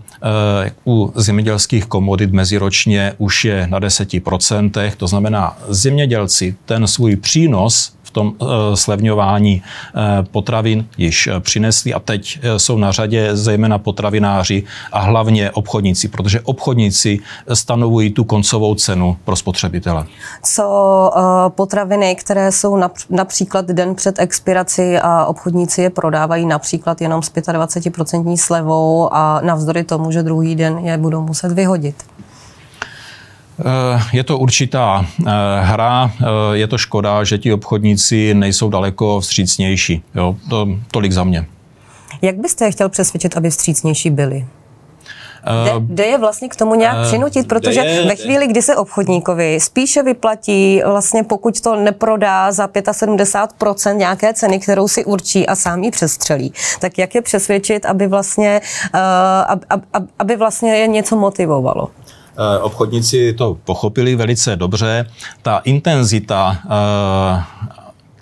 u 0.86 1.12
zemědělských 1.14 1.86
komodit 1.86 2.32
meziročně 2.32 3.12
už 3.18 3.44
je 3.44 3.66
na 3.66 3.80
10%. 3.80 4.92
To 4.96 5.06
znamená, 5.06 5.56
zemědělci 5.68 6.56
ten 6.64 6.86
svůj 6.86 7.16
přínos 7.16 7.92
tom 8.12 8.32
eh, 8.40 8.44
slevňování 8.76 9.62
eh, 9.62 10.22
potravin 10.22 10.86
již 10.98 11.26
eh, 11.26 11.40
přinesli 11.40 11.94
a 11.94 12.00
teď 12.00 12.38
jsou 12.56 12.78
na 12.78 12.92
řadě 12.92 13.36
zejména 13.36 13.78
potravináři 13.78 14.62
a 14.92 15.00
hlavně 15.00 15.50
obchodníci, 15.50 16.08
protože 16.08 16.40
obchodníci 16.40 17.18
stanovují 17.52 18.10
tu 18.10 18.24
koncovou 18.24 18.74
cenu 18.74 19.16
pro 19.24 19.36
spotřebitele. 19.36 20.06
Co 20.42 21.10
potraviny, 21.48 22.14
které 22.14 22.52
jsou 22.52 22.78
například 23.10 23.66
den 23.66 23.94
před 23.94 24.18
expirací 24.18 24.96
a 25.02 25.24
obchodníci 25.24 25.82
je 25.82 25.90
prodávají 25.90 26.46
například 26.46 27.00
jenom 27.00 27.22
s 27.22 27.32
25% 27.32 28.36
slevou 28.36 29.08
a 29.12 29.40
navzdory 29.40 29.84
tomu, 29.84 30.10
že 30.10 30.22
druhý 30.22 30.54
den 30.54 30.78
je 30.78 30.98
budou 30.98 31.22
muset 31.22 31.52
vyhodit? 31.52 32.04
Je 34.12 34.24
to 34.24 34.38
určitá 34.38 35.06
hra, 35.60 36.12
je 36.52 36.66
to 36.66 36.78
škoda, 36.78 37.24
že 37.24 37.38
ti 37.38 37.52
obchodníci 37.52 38.34
nejsou 38.34 38.68
daleko 38.68 39.20
vstřícnější. 39.20 40.02
Jo, 40.14 40.36
to, 40.50 40.68
tolik 40.90 41.12
za 41.12 41.24
mě. 41.24 41.46
Jak 42.22 42.36
byste 42.36 42.64
je 42.64 42.70
chtěl 42.70 42.88
přesvědčit, 42.88 43.36
aby 43.36 43.50
vstřícnější 43.50 44.10
byli? 44.10 44.46
Jde, 45.64 45.70
eh, 45.70 45.80
jde 45.80 46.06
je 46.06 46.18
vlastně 46.18 46.48
k 46.48 46.56
tomu 46.56 46.74
nějak 46.74 47.06
přinutit, 47.06 47.48
protože 47.48 47.80
je, 47.80 48.06
ve 48.06 48.16
chvíli, 48.16 48.46
kdy 48.46 48.62
se 48.62 48.76
obchodníkovi 48.76 49.60
spíše 49.60 50.02
vyplatí, 50.02 50.82
vlastně 50.86 51.22
pokud 51.22 51.60
to 51.60 51.76
neprodá 51.76 52.52
za 52.52 52.66
75% 52.66 53.96
nějaké 53.96 54.34
ceny, 54.34 54.58
kterou 54.58 54.88
si 54.88 55.04
určí 55.04 55.46
a 55.46 55.56
sám 55.56 55.84
ji 55.84 55.90
přestřelí, 55.90 56.52
tak 56.80 56.98
jak 56.98 57.14
je 57.14 57.22
přesvědčit, 57.22 57.86
aby 57.86 58.06
vlastně, 58.06 58.60
aby, 59.46 59.86
aby 60.18 60.36
vlastně 60.36 60.76
je 60.76 60.86
něco 60.86 61.16
motivovalo? 61.16 61.88
Obchodníci 62.60 63.32
to 63.32 63.56
pochopili 63.64 64.16
velice 64.16 64.56
dobře. 64.56 65.06
Ta 65.42 65.58
intenzita 65.58 66.58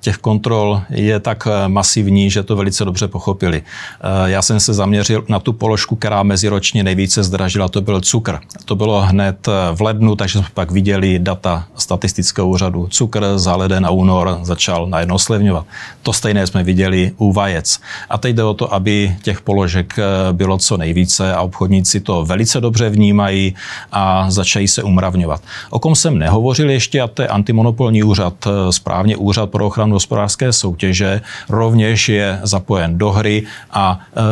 těch 0.09 0.19
kontrol 0.19 0.81
je 0.91 1.21
tak 1.21 1.49
eh, 1.51 1.69
masivní, 1.69 2.31
že 2.31 2.43
to 2.43 2.57
velice 2.57 2.85
dobře 2.85 3.09
pochopili. 3.09 3.63
Eh, 3.63 4.31
já 4.31 4.43
jsem 4.43 4.61
se 4.61 4.75
zaměřil 4.75 5.25
na 5.29 5.39
tu 5.39 5.53
položku, 5.53 5.97
která 5.97 6.23
meziročně 6.23 6.85
nejvíce 6.85 7.23
zdražila, 7.23 7.69
to 7.69 7.81
byl 7.81 8.01
cukr. 8.01 8.39
To 8.65 8.77
bylo 8.77 9.01
hned 9.01 9.49
eh, 9.49 9.53
v 9.77 9.81
lednu, 9.81 10.17
takže 10.17 10.39
jsme 10.39 10.49
pak 10.55 10.71
viděli 10.71 11.19
data 11.19 11.69
statistického 11.77 12.49
úřadu. 12.49 12.89
Cukr 12.89 13.37
za 13.37 13.57
leden 13.57 13.87
a 13.87 13.91
únor 13.91 14.39
začal 14.43 14.87
najednou 14.87 15.19
slevňovat. 15.19 15.67
To 16.03 16.13
stejné 16.13 16.47
jsme 16.47 16.65
viděli 16.65 17.13
u 17.19 17.33
vajec. 17.33 17.81
A 18.09 18.19
teď 18.19 18.37
jde 18.37 18.45
o 18.45 18.55
to, 18.55 18.75
aby 18.75 19.17
těch 19.23 19.41
položek 19.41 19.97
bylo 20.33 20.59
co 20.59 20.77
nejvíce 20.77 21.35
a 21.35 21.43
obchodníci 21.43 22.01
to 22.01 22.25
velice 22.25 22.61
dobře 22.61 22.89
vnímají 22.91 23.55
a 23.93 24.31
začají 24.31 24.69
se 24.69 24.83
umravňovat. 24.83 25.41
O 25.71 25.79
kom 25.79 25.95
jsem 25.95 26.19
nehovořil 26.19 26.71
ještě, 26.71 27.01
a 27.01 27.07
to 27.07 27.23
je 27.23 27.29
antimonopolní 27.29 28.03
úřad, 28.03 28.49
správně 28.71 29.17
úřad 29.17 29.51
pro 29.51 29.67
ochranu 29.67 29.98
hospodářské 29.99 30.53
soutěže 30.53 31.21
rovněž 31.49 32.09
je 32.09 32.41
zapojen 32.43 32.99
do 32.99 33.11
hry 33.11 33.47
a 33.71 34.01
e, 34.01 34.23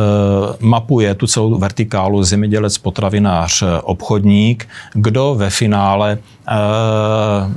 mapuje 0.59 1.15
tu 1.15 1.27
celou 1.27 1.57
vertikálu 1.59 2.23
zemědělec, 2.23 2.77
potravinář, 2.77 3.63
obchodník, 3.83 4.67
kdo 4.93 5.35
ve 5.35 5.49
finále 5.49 6.11
e, 6.11 6.19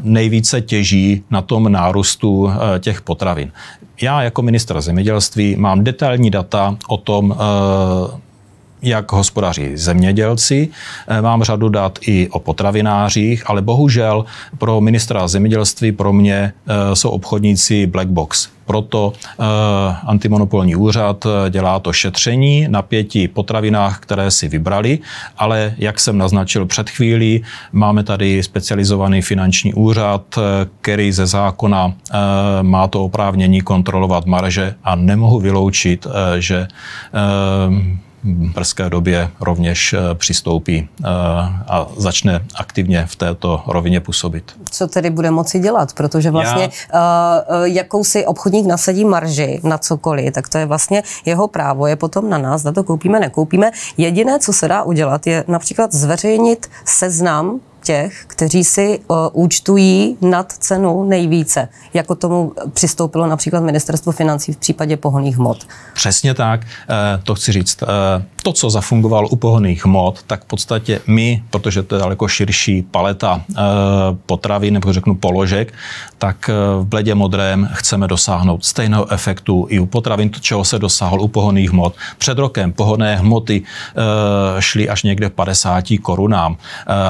nejvíce 0.03 0.61
těží 0.61 1.23
na 1.31 1.43
tom 1.43 1.73
nárůstu 1.73 2.51
e, 2.51 2.79
těch 2.79 3.03
potravin. 3.03 3.53
Já 4.03 4.23
jako 4.23 4.43
ministr 4.43 4.81
zemědělství 4.81 5.57
mám 5.57 5.85
detailní 5.85 6.31
data 6.31 6.77
o 6.89 6.97
tom, 6.97 7.33
e, 7.33 8.30
jak 8.83 9.13
hospodaří 9.13 9.77
zemědělci. 9.77 10.69
Eh, 11.09 11.23
mám 11.23 11.43
řadu 11.43 11.69
dat 11.69 11.99
i 12.07 12.29
o 12.29 12.39
potravinářích, 12.39 13.51
ale 13.51 13.63
bohužel 13.63 14.25
pro 14.59 14.81
ministra 14.81 15.29
zemědělství 15.29 15.93
pro 15.93 16.13
mě 16.13 16.53
eh, 16.67 16.97
jsou 16.97 17.11
obchodníci 17.11 17.87
black 17.87 18.09
box. 18.09 18.49
Proto 18.67 19.13
eh, 19.19 19.45
antimonopolní 20.07 20.77
úřad 20.77 21.27
dělá 21.51 21.79
to 21.79 21.93
šetření 21.93 22.67
na 22.69 22.83
pěti 22.83 23.29
potravinách, 23.29 24.01
které 24.01 24.31
si 24.31 24.49
vybrali, 24.49 24.99
ale 25.39 25.75
jak 25.79 26.01
jsem 26.01 26.19
naznačil 26.19 26.67
před 26.67 26.91
chvílí, 26.91 27.43
máme 27.73 28.03
tady 28.03 28.43
specializovaný 28.43 29.23
finanční 29.23 29.75
úřad, 29.75 30.39
který 30.81 31.13
ze 31.13 31.27
zákona 31.27 31.93
má 32.63 32.89
to 32.89 33.05
oprávnění 33.05 33.61
kontrolovat 33.61 34.27
marže 34.27 34.75
a 34.85 34.95
nemohu 34.95 35.41
vyloučit, 35.41 36.07
že 36.39 36.69
brzké 38.25 38.91
době 38.91 39.31
rovněž 39.41 39.93
eh, 39.93 40.15
přistoupí 40.15 40.89
eh, 41.05 41.07
a 41.69 41.87
začne 41.97 42.45
aktivně 42.55 43.07
v 43.07 43.17
této 43.17 43.63
rovině 43.67 44.01
působit. 44.01 44.53
Co 44.71 44.87
tedy 44.87 45.11
bude 45.11 45.31
moci 45.31 45.59
dělat? 45.59 45.93
Protože 45.93 46.31
vlastně 46.31 46.71
Já... 46.93 47.43
uh, 47.51 47.65
jakousi 47.65 48.27
obchodník 48.27 48.67
nasadí 48.67 49.05
marži 49.05 49.61
na 49.63 49.79
cokoliv, 49.79 50.35
tak 50.35 50.49
to 50.49 50.59
je 50.59 50.67
vlastně 50.67 51.03
jeho 51.25 51.49
právo, 51.49 51.87
je 51.87 51.97
potom 51.97 52.31
na 52.31 52.39
nás, 52.39 52.65
na 52.65 52.73
to 52.73 52.85
koupíme, 52.85 53.21
nekoupíme. 53.21 53.71
Jediné, 53.97 54.39
co 54.39 54.53
se 54.53 54.69
dá 54.69 54.83
udělat, 54.83 55.27
je 55.27 55.45
například 55.49 55.93
zveřejnit 55.93 56.71
seznam 56.85 57.61
těch, 57.83 58.25
kteří 58.27 58.65
si 58.65 59.01
uh, 59.09 59.17
účtují 59.33 60.17
nad 60.21 60.53
cenu 60.53 61.05
nejvíce, 61.05 61.69
jako 61.95 62.15
tomu 62.15 62.53
přistoupilo 62.73 63.27
například 63.27 63.61
ministerstvo 63.61 64.13
financí 64.13 64.53
v 64.53 64.57
případě 64.57 64.97
pohoných 64.97 65.37
hmot. 65.37 65.67
Přesně 65.95 66.35
tak, 66.35 66.61
uh, 66.61 67.25
to 67.25 67.35
chci 67.35 67.53
říct. 67.53 67.83
Uh, 67.83 67.89
to, 68.43 68.53
co 68.53 68.71
zafungovalo 68.71 69.29
u 69.29 69.37
pohoných 69.37 69.85
hmot, 69.85 70.23
tak 70.27 70.43
v 70.43 70.47
podstatě 70.47 71.01
my, 71.07 71.43
protože 71.51 71.83
to 71.83 71.95
je 71.95 71.99
daleko 71.99 72.29
širší 72.29 72.83
paleta 72.83 73.43
potravy, 74.27 74.71
nebo 74.71 74.93
řeknu 74.93 75.15
položek, 75.15 75.75
tak 76.19 76.51
v 76.81 76.85
bledě 76.85 77.15
modrém 77.15 77.69
chceme 77.73 78.09
dosáhnout 78.09 78.65
stejného 78.65 79.13
efektu 79.13 79.67
i 79.71 79.81
u 79.81 79.87
potravin, 79.87 80.29
to, 80.29 80.41
čeho 80.41 80.65
se 80.65 80.79
dosáhlo 80.79 81.23
u 81.23 81.29
pohoných 81.29 81.71
hmot. 81.71 81.95
Před 82.19 82.39
rokem 82.39 82.73
pohonné 82.73 83.17
hmoty 83.17 83.63
šly 84.59 84.89
až 84.89 85.03
někde 85.03 85.31
50 85.31 85.85
korunám 86.03 86.57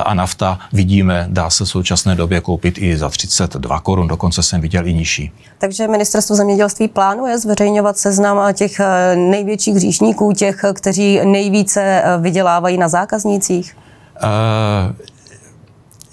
a 0.04 0.14
nafta 0.14 0.58
vidíme, 0.72 1.26
dá 1.28 1.50
se 1.50 1.64
v 1.64 1.68
současné 1.68 2.14
době 2.14 2.40
koupit 2.40 2.78
i 2.78 2.96
za 2.96 3.08
32 3.08 3.80
korun, 3.80 4.08
dokonce 4.08 4.42
jsem 4.42 4.60
viděl 4.60 4.86
i 4.86 4.94
nižší. 4.94 5.30
Takže 5.58 5.88
ministerstvo 5.88 6.36
zemědělství 6.36 6.88
plánuje 6.88 7.38
zveřejňovat 7.38 7.98
seznam 7.98 8.54
těch 8.54 8.80
eh, 8.80 9.16
největších 9.16 9.74
hříšníků, 9.74 10.32
těch, 10.32 10.64
kteří 10.74 11.19
nejvíce 11.24 12.02
eh, 12.04 12.18
vydělávají 12.18 12.78
na 12.78 12.88
zákaznících? 12.88 13.76
Uh... 14.22 14.96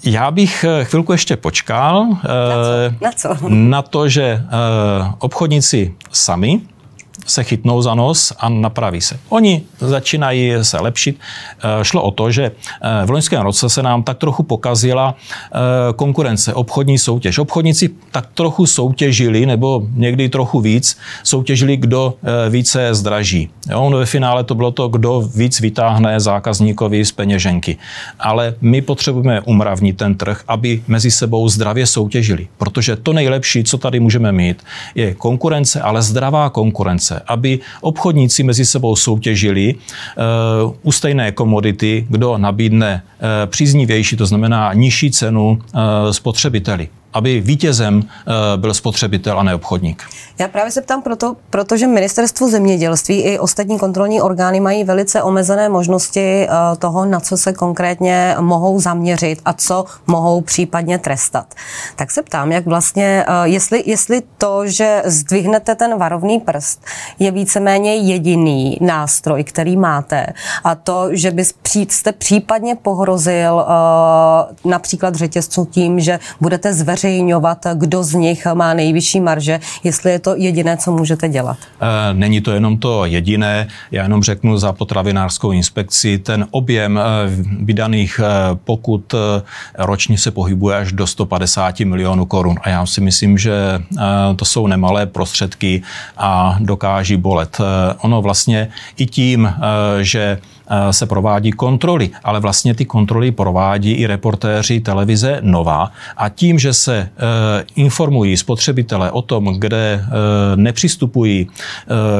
Já 0.04 0.30
bych 0.30 0.64
chvilku 0.82 1.12
ještě 1.12 1.36
počkal 1.36 2.06
na, 2.06 2.18
co? 2.18 3.04
na, 3.04 3.12
co? 3.12 3.48
na 3.48 3.82
to, 3.82 4.08
že 4.08 4.42
obchodníci 5.18 5.94
sami 6.12 6.60
se 7.28 7.44
chytnou 7.44 7.82
za 7.82 7.94
nos 7.94 8.32
a 8.38 8.48
napraví 8.48 9.00
se. 9.00 9.18
Oni 9.28 9.62
začínají 9.78 10.52
se 10.62 10.80
lepšit. 10.80 11.18
Eh, 11.18 11.84
šlo 11.84 12.02
o 12.02 12.10
to, 12.10 12.30
že 12.30 12.44
eh, 12.44 13.06
v 13.06 13.10
loňském 13.10 13.42
roce 13.42 13.68
se 13.68 13.82
nám 13.82 14.02
tak 14.02 14.18
trochu 14.18 14.42
pokazila 14.42 15.14
eh, 15.14 15.58
konkurence, 15.96 16.54
obchodní 16.54 16.98
soutěž. 16.98 17.38
Obchodníci 17.38 17.90
tak 18.10 18.26
trochu 18.34 18.66
soutěžili, 18.66 19.46
nebo 19.46 19.82
někdy 19.94 20.28
trochu 20.28 20.60
víc, 20.60 20.98
soutěžili, 21.22 21.76
kdo 21.76 22.14
více 22.48 22.94
zdraží. 22.94 23.50
Jo, 23.70 23.90
ve 23.90 24.06
finále 24.06 24.44
to 24.44 24.54
bylo 24.54 24.70
to, 24.70 24.88
kdo 24.88 25.20
víc 25.34 25.60
vytáhne 25.60 26.20
zákazníkovi 26.20 27.04
z 27.04 27.12
peněženky. 27.12 27.76
Ale 28.20 28.54
my 28.60 28.82
potřebujeme 28.82 29.40
umravnit 29.40 29.96
ten 29.96 30.14
trh, 30.14 30.42
aby 30.48 30.82
mezi 30.88 31.10
sebou 31.10 31.48
zdravě 31.48 31.86
soutěžili. 31.86 32.48
Protože 32.58 32.96
to 32.96 33.12
nejlepší, 33.12 33.64
co 33.64 33.78
tady 33.78 34.00
můžeme 34.00 34.32
mít, 34.32 34.62
je 34.94 35.14
konkurence, 35.14 35.80
ale 35.80 36.02
zdravá 36.02 36.50
konkurence 36.50 37.17
aby 37.26 37.58
obchodníci 37.80 38.42
mezi 38.42 38.64
sebou 38.64 38.96
soutěžili 38.96 39.74
uh, 39.74 40.74
u 40.82 40.92
stejné 40.92 41.32
komodity, 41.32 42.06
kdo 42.08 42.38
nabídne 42.38 43.02
uh, 43.02 43.50
příznivější, 43.50 44.16
to 44.16 44.26
znamená 44.26 44.72
nižší 44.72 45.10
cenu 45.10 45.48
uh, 45.50 45.80
spotřebiteli 46.10 46.88
aby 47.18 47.40
vítězem 47.40 48.02
byl 48.56 48.74
spotřebitel 48.74 49.40
a 49.40 49.42
ne 49.42 49.54
obchodník. 49.54 50.02
Já 50.38 50.48
právě 50.48 50.72
se 50.72 50.82
ptám 50.82 51.02
proto, 51.02 51.36
protože 51.50 51.86
ministerstvo 51.86 52.48
zemědělství 52.48 53.20
i 53.20 53.38
ostatní 53.38 53.78
kontrolní 53.78 54.20
orgány 54.20 54.60
mají 54.60 54.84
velice 54.84 55.22
omezené 55.22 55.68
možnosti 55.68 56.48
toho, 56.78 57.04
na 57.04 57.20
co 57.20 57.36
se 57.36 57.52
konkrétně 57.52 58.36
mohou 58.40 58.80
zaměřit 58.80 59.40
a 59.44 59.52
co 59.52 59.84
mohou 60.06 60.40
případně 60.40 60.98
trestat. 60.98 61.54
Tak 61.96 62.10
se 62.10 62.22
ptám, 62.22 62.52
jak 62.52 62.66
vlastně, 62.66 63.24
jestli, 63.44 63.82
jestli 63.86 64.22
to, 64.38 64.66
že 64.66 65.02
zdvihnete 65.06 65.74
ten 65.74 65.98
varovný 65.98 66.40
prst, 66.40 66.84
je 67.18 67.30
víceméně 67.30 67.96
jediný 67.96 68.78
nástroj, 68.80 69.44
který 69.44 69.76
máte. 69.76 70.26
A 70.64 70.74
to, 70.74 71.08
že 71.10 71.30
byste 71.30 72.12
případně 72.12 72.74
pohrozil 72.74 73.64
například 74.64 75.14
řetězců 75.14 75.64
tím, 75.70 76.00
že 76.00 76.18
budete 76.40 76.74
zveřejňovat, 77.08 77.58
kdo 77.74 78.02
z 78.02 78.14
nich 78.14 78.46
má 78.54 78.74
nejvyšší 78.74 79.20
marže, 79.20 79.60
jestli 79.84 80.10
je 80.10 80.18
to 80.18 80.36
jediné, 80.36 80.76
co 80.76 80.92
můžete 80.92 81.28
dělat. 81.28 81.56
Eh, 81.80 82.14
není 82.14 82.40
to 82.40 82.52
jenom 82.52 82.78
to 82.78 83.04
jediné. 83.04 83.68
Já 83.90 84.02
jenom 84.02 84.22
řeknu 84.22 84.58
za 84.58 84.72
potravinářskou 84.72 85.52
inspekci, 85.52 86.18
ten 86.18 86.46
objem 86.50 86.98
eh, 86.98 87.02
vydaných 87.64 88.20
pokud 88.64 89.14
ročně 89.78 90.18
se 90.18 90.30
pohybuje 90.30 90.76
až 90.76 90.92
do 90.92 91.06
150 91.06 91.80
milionů 91.80 92.26
korun. 92.26 92.56
A 92.62 92.68
já 92.68 92.86
si 92.86 93.00
myslím, 93.00 93.38
že 93.38 93.52
to 94.36 94.44
jsou 94.44 94.66
nemalé 94.66 95.06
prostředky 95.06 95.82
a 96.16 96.56
dokáží 96.60 97.16
bolet. 97.16 97.56
Eh, 97.60 97.94
ono 98.00 98.22
vlastně 98.22 98.68
i 98.96 99.06
tím, 99.06 99.46
eh, 99.46 100.04
že 100.04 100.38
se 100.90 101.06
provádí 101.06 101.52
kontroly, 101.52 102.10
ale 102.24 102.40
vlastně 102.40 102.74
ty 102.74 102.84
kontroly 102.84 103.30
provádí 103.30 103.92
i 103.92 104.06
reportéři 104.06 104.80
televize 104.80 105.38
Nova 105.42 105.90
a 106.16 106.28
tím, 106.28 106.58
že 106.58 106.72
se 106.72 107.08
informují 107.76 108.36
spotřebitele 108.36 109.10
o 109.10 109.22
tom, 109.22 109.54
kde 109.58 110.04
nepřistupují 110.54 111.48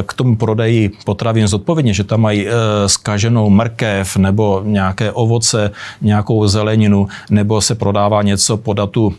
k 0.06 0.14
tomu 0.14 0.36
prodeji 0.36 0.90
potravin 1.04 1.48
zodpovědně, 1.48 1.94
že 1.94 2.04
tam 2.04 2.20
mají 2.20 2.46
skaženou 2.86 3.50
mrkev 3.50 4.16
nebo 4.16 4.62
nějaké 4.64 5.12
ovoce, 5.12 5.70
nějakou 6.02 6.46
zeleninu, 6.46 7.08
nebo 7.30 7.60
se 7.60 7.74
prodává 7.74 8.22
něco 8.22 8.56
po 8.56 8.72
datu 8.72 9.14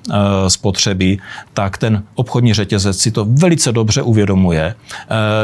spotřeby, 0.47 1.17
tak 1.53 1.77
ten 1.77 2.03
obchodní 2.15 2.53
řetězec 2.53 2.97
si 2.97 3.11
to 3.11 3.25
velice 3.29 3.71
dobře 3.71 4.01
uvědomuje, 4.01 4.75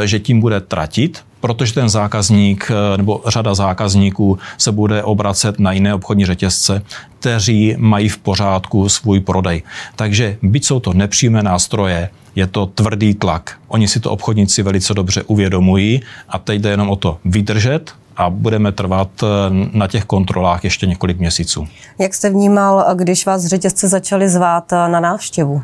že 0.04 0.20
tím 0.20 0.40
bude 0.40 0.62
tratit, 0.62 1.24
protože 1.46 1.74
ten 1.74 1.90
zákazník 1.90 2.72
eh, 2.72 2.98
nebo 2.98 3.22
řada 3.28 3.56
zákazníků 3.56 4.38
se 4.58 4.72
bude 4.72 5.04
obracet 5.04 5.60
na 5.60 5.72
jiné 5.72 5.94
obchodní 5.94 6.26
řetězce, 6.26 6.82
kteří 7.20 7.76
mají 7.78 8.10
v 8.10 8.18
pořádku 8.18 8.90
svůj 8.90 9.20
prodej. 9.20 9.64
Takže 9.96 10.38
byť 10.42 10.66
jsou 10.66 10.80
to 10.80 10.94
nepřímé 10.94 11.44
nástroje, 11.44 12.10
je 12.36 12.48
to 12.48 12.66
tvrdý 12.66 13.14
tlak. 13.14 13.58
Oni 13.68 13.88
si 13.88 14.00
to 14.00 14.12
obchodníci 14.12 14.64
velice 14.64 14.94
dobře 14.94 15.24
uvědomují 15.24 16.02
a 16.30 16.40
teď 16.40 16.62
jde 16.62 16.70
jenom 16.70 16.90
o 16.90 16.96
to 16.96 17.18
vydržet, 17.26 17.94
a 18.18 18.30
budeme 18.30 18.72
trvat 18.72 19.10
eh, 19.24 19.28
na 19.74 19.88
těch 19.88 20.06
kontrolách 20.06 20.64
ještě 20.64 20.88
několik 20.88 21.20
měsíců. 21.20 21.68
Jak 22.00 22.14
jste 22.14 22.30
vnímal, 22.30 22.86
když 22.96 23.26
vás 23.26 23.46
řetězce 23.46 23.88
začaly 23.88 24.30
zvát 24.30 24.74
eh, 24.74 24.76
na 24.76 25.00
návštěvu? 25.00 25.64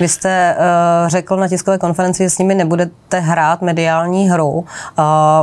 Vy 0.00 0.08
jste 0.08 0.56
uh, 0.58 1.08
řekl 1.08 1.36
na 1.36 1.48
tiskové 1.48 1.78
konferenci, 1.78 2.22
že 2.22 2.30
s 2.30 2.38
nimi 2.38 2.54
nebudete 2.54 3.20
hrát 3.20 3.62
mediální 3.62 4.30
hru. 4.30 4.50
Uh, 4.52 4.64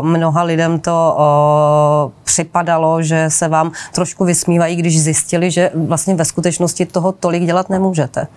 mnoha 0.01 0.43
lidem 0.43 0.79
to 0.79 1.17
uh, 1.17 2.12
připadalo, 2.23 3.01
že 3.01 3.25
se 3.29 3.47
vám 3.47 3.71
trošku 3.93 4.25
vysmívají, 4.25 4.75
když 4.75 5.01
zjistili, 5.01 5.51
že 5.51 5.71
vlastně 5.88 6.15
ve 6.15 6.25
skutečnosti 6.25 6.85
toho 6.85 7.12
tolik 7.12 7.45
dělat 7.45 7.69
nemůžete. 7.69 8.27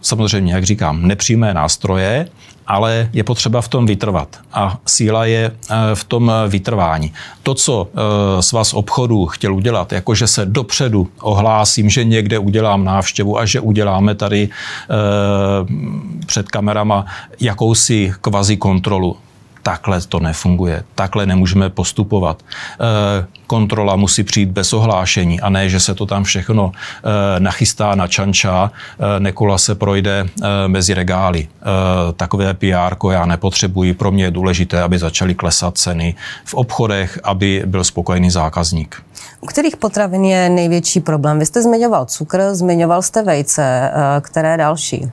Samozřejmě, 0.00 0.54
jak 0.54 0.64
říkám, 0.64 1.06
nepřímé 1.06 1.54
nástroje, 1.54 2.28
ale 2.66 3.10
je 3.12 3.24
potřeba 3.24 3.60
v 3.60 3.68
tom 3.68 3.86
vytrvat. 3.86 4.36
A 4.52 4.78
síla 4.86 5.24
je 5.24 5.52
eh, 5.70 5.74
v 5.94 6.04
tom 6.04 6.32
vytrvání. 6.48 7.12
To, 7.42 7.54
co 7.54 7.88
eh, 7.88 8.42
svaz 8.42 8.74
obchodu 8.74 9.26
chtěl 9.26 9.54
udělat, 9.54 9.92
jakože 9.92 10.26
se 10.26 10.46
dopředu 10.46 11.08
ohlásím, 11.20 11.90
že 11.90 12.04
někde 12.04 12.38
udělám 12.38 12.84
návštěvu 12.84 13.38
a 13.38 13.44
že 13.44 13.60
uděláme 13.60 14.14
tady 14.14 14.48
eh, 14.48 14.94
před 16.26 16.48
kamerama 16.48 17.06
jakousi 17.40 18.12
kvazi 18.20 18.56
kontrolu 18.56 19.16
takhle 19.66 20.00
to 20.00 20.20
nefunguje, 20.20 20.84
takhle 20.94 21.26
nemůžeme 21.26 21.70
postupovat. 21.70 22.42
Eh, 22.42 23.26
kontrola 23.46 23.96
musí 23.96 24.22
přijít 24.22 24.48
bez 24.48 24.72
ohlášení 24.72 25.40
a 25.40 25.48
ne, 25.48 25.68
že 25.68 25.80
se 25.80 25.94
to 25.94 26.06
tam 26.06 26.24
všechno 26.24 26.72
eh, 26.72 27.40
nachystá 27.40 27.94
na 27.94 28.08
čanča, 28.08 28.70
eh, 28.70 29.20
Nekula 29.20 29.58
se 29.58 29.74
projde 29.74 30.26
mezi 30.66 30.94
regály. 30.94 31.48
Takové 32.16 32.54
PR 32.54 32.94
já 33.10 33.26
nepotřebuji, 33.26 33.94
pro 33.94 34.12
mě 34.12 34.24
je 34.24 34.30
důležité, 34.30 34.82
aby 34.82 34.98
začaly 34.98 35.34
klesat 35.34 35.78
ceny 35.78 36.14
v 36.44 36.54
obchodech, 36.54 37.18
aby 37.24 37.62
byl 37.66 37.84
spokojený 37.84 38.30
zákazník. 38.30 39.02
U 39.40 39.46
kterých 39.46 39.76
potravin 39.76 40.24
je 40.24 40.48
největší 40.48 41.00
problém? 41.00 41.38
Vy 41.38 41.46
jste 41.46 41.62
zmiňoval 41.62 42.06
cukr, 42.06 42.54
zmiňoval 42.54 43.02
jste 43.02 43.22
vejce, 43.22 43.90
které 44.20 44.56
další? 44.56 45.10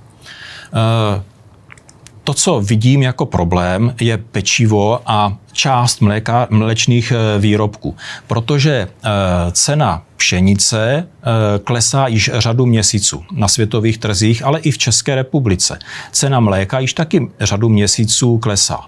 To, 2.23 2.33
co 2.33 2.61
vidím 2.61 3.01
jako 3.01 3.25
problém, 3.25 3.95
je 4.01 4.17
pečivo 4.17 5.01
a 5.05 5.37
část 5.51 6.01
mléka, 6.01 6.47
mlečných 6.49 7.11
eh, 7.11 7.39
výrobků, 7.39 7.95
protože 8.27 8.71
eh, 8.71 9.09
cena 9.51 10.03
pšenice 10.17 11.07
eh, 11.07 11.59
klesá 11.59 12.07
již 12.07 12.31
řadu 12.33 12.65
měsíců 12.65 13.23
na 13.31 13.47
světových 13.47 13.97
trzích, 13.97 14.45
ale 14.45 14.59
i 14.59 14.71
v 14.71 14.77
České 14.77 15.15
republice. 15.15 15.79
Cena 16.11 16.39
mléka 16.39 16.79
již 16.79 16.93
taky 16.93 17.29
řadu 17.39 17.69
měsíců 17.69 18.37
klesá. 18.37 18.79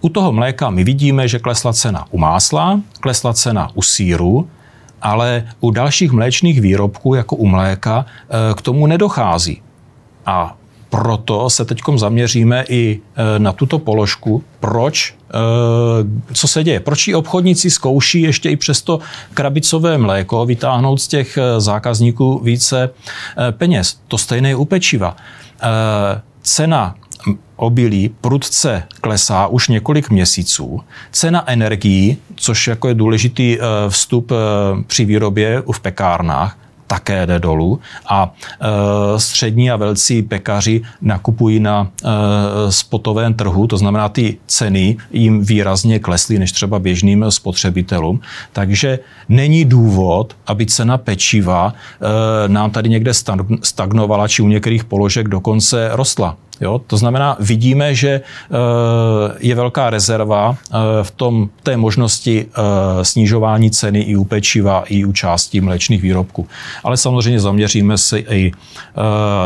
U 0.00 0.08
toho 0.08 0.32
mléka 0.32 0.70
my 0.70 0.84
vidíme, 0.84 1.28
že 1.28 1.38
klesla 1.38 1.72
cena 1.72 2.04
u 2.10 2.18
másla, 2.18 2.80
klesla 3.00 3.32
cena 3.32 3.70
u 3.74 3.82
síru, 3.82 4.48
ale 5.02 5.48
u 5.60 5.70
dalších 5.70 6.12
mléčných 6.12 6.60
výrobků, 6.60 7.14
jako 7.14 7.36
u 7.36 7.46
mléka, 7.46 8.06
k 8.54 8.62
tomu 8.62 8.86
nedochází. 8.86 9.62
A 10.26 10.56
proto 10.90 11.50
se 11.50 11.64
teď 11.64 11.80
zaměříme 11.96 12.64
i 12.68 13.00
e, 13.16 13.38
na 13.38 13.52
tuto 13.52 13.78
položku. 13.78 14.44
Proč? 14.60 15.14
E, 15.14 16.34
co 16.34 16.48
se 16.48 16.64
děje? 16.64 16.80
Proč 16.80 17.08
obchodníci 17.08 17.70
zkouší 17.70 18.22
ještě 18.22 18.50
i 18.50 18.56
přesto 18.56 18.98
krabicové 19.34 19.98
mléko 19.98 20.46
vytáhnout 20.46 21.00
z 21.00 21.08
těch 21.08 21.36
e, 21.36 21.60
zákazníků 21.60 22.38
více 22.38 22.90
peněz? 23.50 24.00
To 24.08 24.18
stejné 24.18 24.48
je 24.48 24.56
u 24.56 24.64
pečiva. 24.64 25.16
Cena 26.42 26.94
obilí 27.56 28.08
prudce 28.20 28.82
klesá 29.00 29.46
už 29.46 29.68
několik 29.68 30.10
měsíců. 30.10 30.80
Cena 31.12 31.50
energií, 31.50 32.16
což 32.34 32.66
jako 32.66 32.88
je 32.88 32.94
důležitý 32.94 33.58
vstup 33.88 34.32
při 34.86 35.04
výrobě 35.04 35.62
v 35.72 35.80
pekárnách, 35.80 36.56
také 36.86 37.26
jde 37.26 37.38
dolů 37.38 37.80
a 38.08 38.34
e, 38.60 39.20
střední 39.20 39.70
a 39.70 39.76
velcí 39.76 40.22
pekaři 40.22 40.82
nakupují 41.02 41.60
na 41.60 41.88
e, 42.04 42.08
spotovém 42.72 43.34
trhu, 43.34 43.66
to 43.66 43.76
znamená 43.76 44.08
ty 44.08 44.38
ceny 44.46 44.96
jim 45.12 45.44
výrazně 45.44 45.98
klesly 45.98 46.38
než 46.38 46.52
třeba 46.52 46.78
běžným 46.78 47.24
spotřebitelům, 47.28 48.20
takže 48.52 48.98
není 49.28 49.64
důvod, 49.64 50.36
aby 50.46 50.66
cena 50.66 50.98
pečiva 50.98 51.74
e, 51.74 52.48
nám 52.48 52.70
tady 52.70 52.88
někde 52.88 53.12
stagnovala 53.62 54.28
či 54.28 54.42
u 54.42 54.48
některých 54.48 54.84
položek 54.84 55.28
dokonce 55.28 55.88
rostla. 55.92 56.36
Jo? 56.60 56.80
To 56.86 56.96
znamená, 56.96 57.36
vidíme, 57.40 57.94
že 57.94 58.10
eh, 58.10 58.22
je 59.38 59.54
velká 59.54 59.90
rezerva 59.90 60.56
eh, 60.56 60.76
v 61.02 61.10
tom, 61.10 61.48
té 61.62 61.76
možnosti 61.76 62.46
eh, 62.46 63.04
snižování 63.04 63.70
ceny 63.70 64.00
i 64.00 64.16
u 64.16 64.24
pečiva, 64.24 64.84
i 64.88 65.04
u 65.04 65.12
částí 65.12 65.60
mléčných 65.60 66.02
výrobků. 66.02 66.48
Ale 66.84 66.96
samozřejmě 66.96 67.40
zaměříme 67.40 67.98
se 67.98 68.18
i 68.18 68.52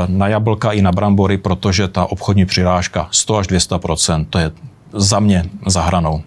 na 0.06 0.28
jablka, 0.28 0.72
i 0.72 0.82
na 0.82 0.92
brambory, 0.92 1.38
protože 1.38 1.88
ta 1.88 2.06
obchodní 2.06 2.46
přirážka 2.46 3.08
100 3.10 3.36
až 3.36 3.48
200% 3.48 4.26
to 4.30 4.38
je 4.38 4.50
za 4.92 5.20
mě 5.20 5.44
za 5.66 5.82
hranou. 5.82 6.22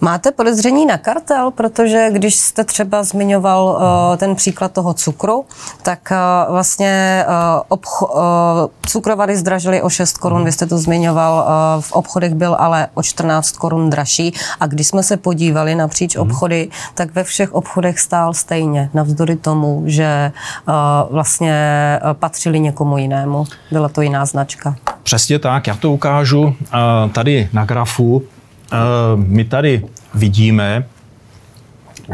Máte 0.00 0.30
podezření 0.30 0.86
na 0.86 0.98
kartel, 0.98 1.50
protože 1.50 2.08
když 2.12 2.36
jste 2.36 2.64
třeba 2.64 3.02
zmiňoval 3.02 3.64
uh, 3.64 4.16
ten 4.16 4.34
příklad 4.34 4.72
toho 4.72 4.94
cukru, 4.94 5.44
tak 5.82 6.12
uh, 6.12 6.52
vlastně 6.52 7.24
uh, 7.28 7.78
obch- 7.78 8.10
uh, 8.14 8.70
cukrovary 8.86 9.36
zdražily 9.36 9.82
o 9.82 9.90
6 9.90 10.18
korun, 10.18 10.44
vy 10.44 10.52
jste 10.52 10.66
to 10.66 10.78
zmiňoval, 10.78 11.46
uh, 11.76 11.82
v 11.82 11.92
obchodech 11.92 12.34
byl 12.34 12.56
ale 12.58 12.88
o 12.94 13.02
14 13.02 13.52
korun 13.52 13.90
dražší 13.90 14.34
a 14.60 14.66
když 14.66 14.86
jsme 14.86 15.02
se 15.02 15.16
podívali 15.16 15.74
napříč 15.74 16.16
mm. 16.16 16.22
obchody, 16.22 16.68
tak 16.94 17.14
ve 17.14 17.24
všech 17.24 17.54
obchodech 17.54 18.00
stál 18.00 18.34
stejně, 18.34 18.90
navzdory 18.94 19.36
tomu, 19.36 19.82
že 19.86 20.32
uh, 20.68 20.74
vlastně 21.10 21.54
patřili 22.12 22.60
někomu 22.60 22.98
jinému. 22.98 23.44
Byla 23.70 23.88
to 23.88 24.02
jiná 24.02 24.26
značka. 24.26 24.76
Přesně 25.02 25.38
tak, 25.38 25.66
já 25.66 25.76
to 25.76 25.92
ukážu 25.92 26.40
uh, 26.40 26.54
tady 27.12 27.48
na 27.52 27.64
grafu. 27.64 28.22
Eh, 28.72 28.76
my 29.16 29.44
tady 29.44 29.84
vidíme, 30.14 30.84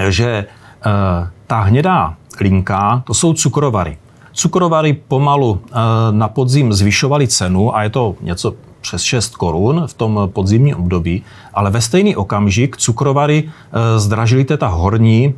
že 0.09 0.27
eh, 0.27 1.29
ta 1.47 1.61
hnědá 1.61 2.15
linka, 2.41 3.03
to 3.07 3.15
jsou 3.15 3.35
cukrovary. 3.35 3.99
Cukrovary 4.33 4.93
pomalu 4.93 5.61
eh, 5.67 5.75
na 6.11 6.29
podzim 6.29 6.73
zvyšovaly 6.73 7.29
cenu 7.29 7.77
a 7.77 7.83
je 7.83 7.91
to 7.91 8.15
něco 8.21 8.55
přes 8.81 9.03
6 9.03 9.37
korun 9.37 9.85
v 9.87 9.95
tom 9.95 10.21
podzimním 10.33 10.77
období, 10.77 11.23
ale 11.55 11.71
ve 11.71 11.81
stejný 11.81 12.17
okamžik 12.17 12.77
cukrovary 12.77 13.51
zdražily 13.97 14.45
ta 14.45 14.67
horní 14.67 15.35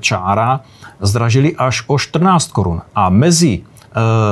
čára, 0.00 0.60
zdražily 1.00 1.56
až 1.56 1.84
o 1.86 1.98
14 1.98 2.52
korun. 2.52 2.82
A 2.94 3.08
mezi 3.08 3.62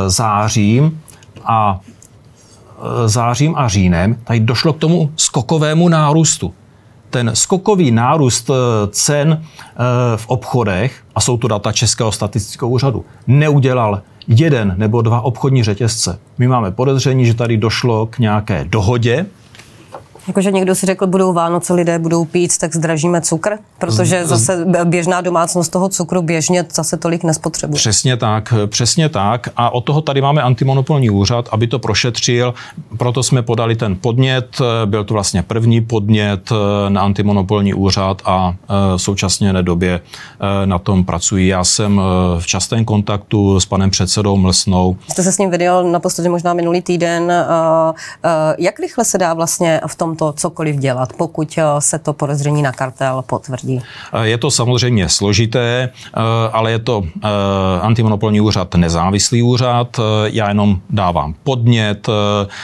zářím 0.07 1.01
a 1.44 1.81
zářím 3.06 3.54
a 3.56 3.68
říjnem, 3.68 4.16
tady 4.24 4.40
došlo 4.40 4.72
k 4.72 4.78
tomu 4.78 5.10
skokovému 5.16 5.88
nárůstu. 5.88 6.54
Ten 7.10 7.30
skokový 7.34 7.90
nárůst 7.90 8.50
eh, 8.50 8.54
cen 8.90 9.42
eh, 9.42 9.76
v 10.16 10.26
obchodech, 10.26 11.02
a 11.14 11.20
jsou 11.20 11.36
to 11.36 11.48
data 11.48 11.72
Českého 11.72 12.12
statistického 12.12 12.68
úřadu, 12.68 13.04
neudělal 13.26 14.02
jeden 14.28 14.74
nebo 14.76 15.02
dva 15.02 15.20
obchodní 15.20 15.62
řetězce. 15.62 16.18
My 16.38 16.48
máme 16.48 16.70
podezření, 16.70 17.26
že 17.26 17.34
tady 17.34 17.56
došlo 17.56 18.06
k 18.06 18.18
nějaké 18.18 18.64
dohodě 18.64 19.26
Jakože 20.28 20.50
někdo 20.50 20.74
si 20.74 20.86
řekl, 20.86 21.06
budou 21.06 21.32
Vánoce, 21.32 21.74
lidé 21.74 21.98
budou 21.98 22.24
pít, 22.24 22.58
tak 22.58 22.74
zdražíme 22.74 23.20
cukr, 23.20 23.58
protože 23.78 24.26
zase 24.26 24.66
běžná 24.84 25.20
domácnost 25.20 25.72
toho 25.72 25.88
cukru 25.88 26.22
běžně 26.22 26.64
zase 26.74 26.96
tolik 26.96 27.24
nespotřebuje. 27.24 27.76
Přesně 27.76 28.16
tak, 28.16 28.54
přesně 28.66 29.08
tak. 29.08 29.48
A 29.56 29.70
od 29.70 29.80
toho 29.80 30.00
tady 30.00 30.20
máme 30.20 30.42
antimonopolní 30.42 31.10
úřad, 31.10 31.48
aby 31.52 31.66
to 31.66 31.78
prošetřil. 31.78 32.54
Proto 32.98 33.22
jsme 33.22 33.42
podali 33.42 33.76
ten 33.76 33.96
podnět. 33.96 34.58
Byl 34.84 35.04
to 35.04 35.14
vlastně 35.14 35.42
první 35.42 35.80
podnět 35.80 36.52
na 36.88 37.02
antimonopolní 37.02 37.74
úřad 37.74 38.22
a 38.24 38.54
v 38.96 39.02
současné 39.02 39.62
době 39.62 40.00
na 40.64 40.78
tom 40.78 41.04
pracuji. 41.04 41.48
Já 41.48 41.64
jsem 41.64 42.00
v 42.38 42.46
častém 42.46 42.84
kontaktu 42.84 43.60
s 43.60 43.66
panem 43.66 43.90
předsedou 43.90 44.36
Mlsnou. 44.36 44.96
Jste 45.10 45.22
se 45.22 45.32
s 45.32 45.38
ním 45.38 45.50
viděl 45.50 45.90
naposledy 45.90 46.28
možná 46.28 46.54
minulý 46.54 46.82
týden. 46.82 47.32
Jak 48.58 48.80
rychle 48.80 49.04
se 49.04 49.18
dá 49.18 49.34
vlastně 49.34 49.80
v 49.86 49.94
tom 49.94 50.16
tomto 50.18 50.33
cokoliv 50.33 50.76
dělat, 50.76 51.12
pokud 51.12 51.59
eh, 51.59 51.62
se 51.78 51.98
to 51.98 52.12
podezření 52.12 52.62
na 52.62 52.72
kartel 52.72 53.24
potvrdí? 53.26 53.81
Eh, 54.12 54.26
je 54.28 54.38
to 54.38 54.50
samozřejmě 54.50 55.09
složité, 55.09 55.88
eh, 55.92 56.20
ale 56.52 56.70
je 56.70 56.78
to 56.78 57.04
antimonopolní 57.81 58.40
úřad 58.40 58.74
nezávislý 58.74 59.42
úřad. 59.42 60.00
Já 60.24 60.48
jenom 60.48 60.81
dávám 60.90 61.35
podnět. 61.44 62.09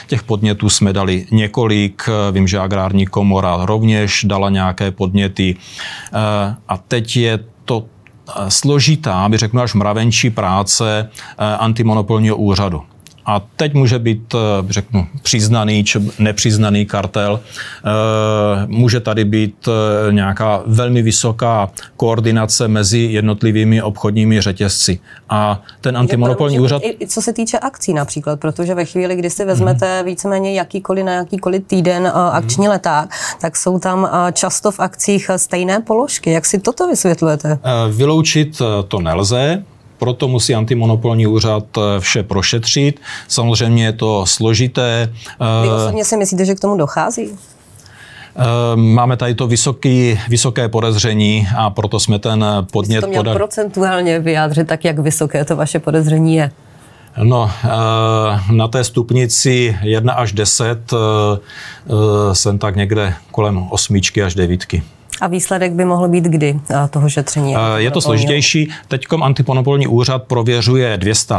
Těch 0.06 0.22
podnětů 0.22 0.68
jsme 0.68 0.92
dali 0.92 1.26
několik. 1.30 2.02
Vím, 2.32 2.48
že 2.48 2.58
agrární 2.58 3.06
komora 3.06 3.58
rovněž 3.62 4.24
dala 4.24 4.50
nějaké 4.50 4.90
podněty. 4.90 5.56
A 6.68 6.76
teď 6.88 7.16
je 7.16 7.38
to 7.64 7.84
složitá, 8.48 9.28
by 9.28 9.36
řeknu 9.36 9.60
až 9.60 9.74
mravenčí 9.74 10.30
práce 10.30 11.10
antimonopolního 11.58 12.36
úřadu. 12.36 12.82
A 13.26 13.42
teď 13.56 13.74
může 13.74 13.98
být, 13.98 14.34
eh, 14.34 14.38
řeknu, 14.72 15.06
přiznaný 15.22 15.84
či 15.84 15.98
nepřiznaný 16.18 16.86
kartel. 16.86 17.40
Eh, 17.40 18.66
může 18.66 19.00
tady 19.00 19.24
být 19.24 19.68
eh, 19.68 20.12
nějaká 20.12 20.62
velmi 20.66 21.02
vysoká 21.02 21.70
koordinace 21.96 22.68
mezi 22.68 22.98
jednotlivými 22.98 23.82
obchodními 23.82 24.40
řetězci. 24.40 24.98
A 25.28 25.62
ten 25.80 25.96
antimonopolní 25.96 26.60
úřad... 26.60 26.82
I 26.84 27.06
co 27.06 27.22
se 27.22 27.32
týče 27.32 27.58
akcí 27.58 27.94
například, 27.94 28.40
protože 28.40 28.74
ve 28.74 28.84
chvíli, 28.84 29.16
kdy 29.16 29.30
si 29.30 29.44
vezmete 29.44 29.96
hmm. 29.96 30.06
víceméně 30.06 30.52
jakýkoliv 30.52 31.04
na 31.04 31.12
jakýkoliv 31.12 31.62
týden 31.66 32.12
akční 32.32 32.64
hmm. 32.64 32.72
leták, 32.72 33.10
tak 33.40 33.56
jsou 33.56 33.78
tam 33.78 34.08
často 34.32 34.70
v 34.70 34.80
akcích 34.80 35.30
stejné 35.36 35.80
položky. 35.80 36.30
Jak 36.30 36.46
si 36.46 36.58
toto 36.58 36.88
vysvětlujete? 36.88 37.58
Vyloučit 37.90 38.62
to 38.88 39.00
nelze 39.00 39.64
proto 39.98 40.28
musí 40.28 40.54
antimonopolní 40.54 41.26
úřad 41.26 41.64
eh, 41.76 42.00
vše 42.00 42.22
prošetřit. 42.22 43.00
Samozřejmě 43.28 43.84
je 43.84 43.92
to 43.92 44.26
složité. 44.26 45.12
Vy 45.62 45.68
eh, 45.68 45.72
osobně 45.72 46.04
si 46.04 46.16
myslíte, 46.16 46.44
že 46.44 46.54
k 46.54 46.60
tomu 46.60 46.76
dochází? 46.76 47.30
Eh, 48.36 48.76
máme 48.76 49.16
tady 49.16 49.34
to 49.34 49.46
vysoký, 49.46 50.20
vysoké 50.28 50.68
podezření 50.68 51.48
a 51.56 51.70
proto 51.70 52.00
jsme 52.00 52.18
ten 52.18 52.44
podnět... 52.72 52.98
Jste 52.98 53.06
to 53.06 53.10
měl 53.10 53.22
poda... 53.22 53.34
procentuálně 53.34 54.20
vyjádřit 54.20 54.66
tak, 54.68 54.84
jak 54.84 54.98
vysoké 54.98 55.44
to 55.44 55.56
vaše 55.56 55.78
podezření 55.78 56.36
je? 56.36 56.50
No, 57.22 57.50
na 58.50 58.68
té 58.68 58.84
stupnici 58.84 59.76
1 59.82 60.12
až 60.12 60.32
10 60.32 60.94
jsem 62.32 62.58
tak 62.58 62.76
někde 62.76 63.14
kolem 63.30 63.62
osmičky 63.70 64.22
až 64.22 64.34
devítky. 64.34 64.82
A 65.20 65.26
výsledek 65.26 65.72
by 65.72 65.84
mohl 65.84 66.08
být 66.08 66.24
kdy 66.24 66.60
eh, 66.70 66.88
toho 66.90 67.08
šetření? 67.08 67.56
Eh, 67.56 67.60
je 67.76 67.90
to 67.90 68.00
složitější. 68.00 68.70
Teďkom 68.88 69.22
antiponopolní 69.22 69.86
úřad 69.86 70.22
prověřuje 70.22 70.96
200 70.96 71.34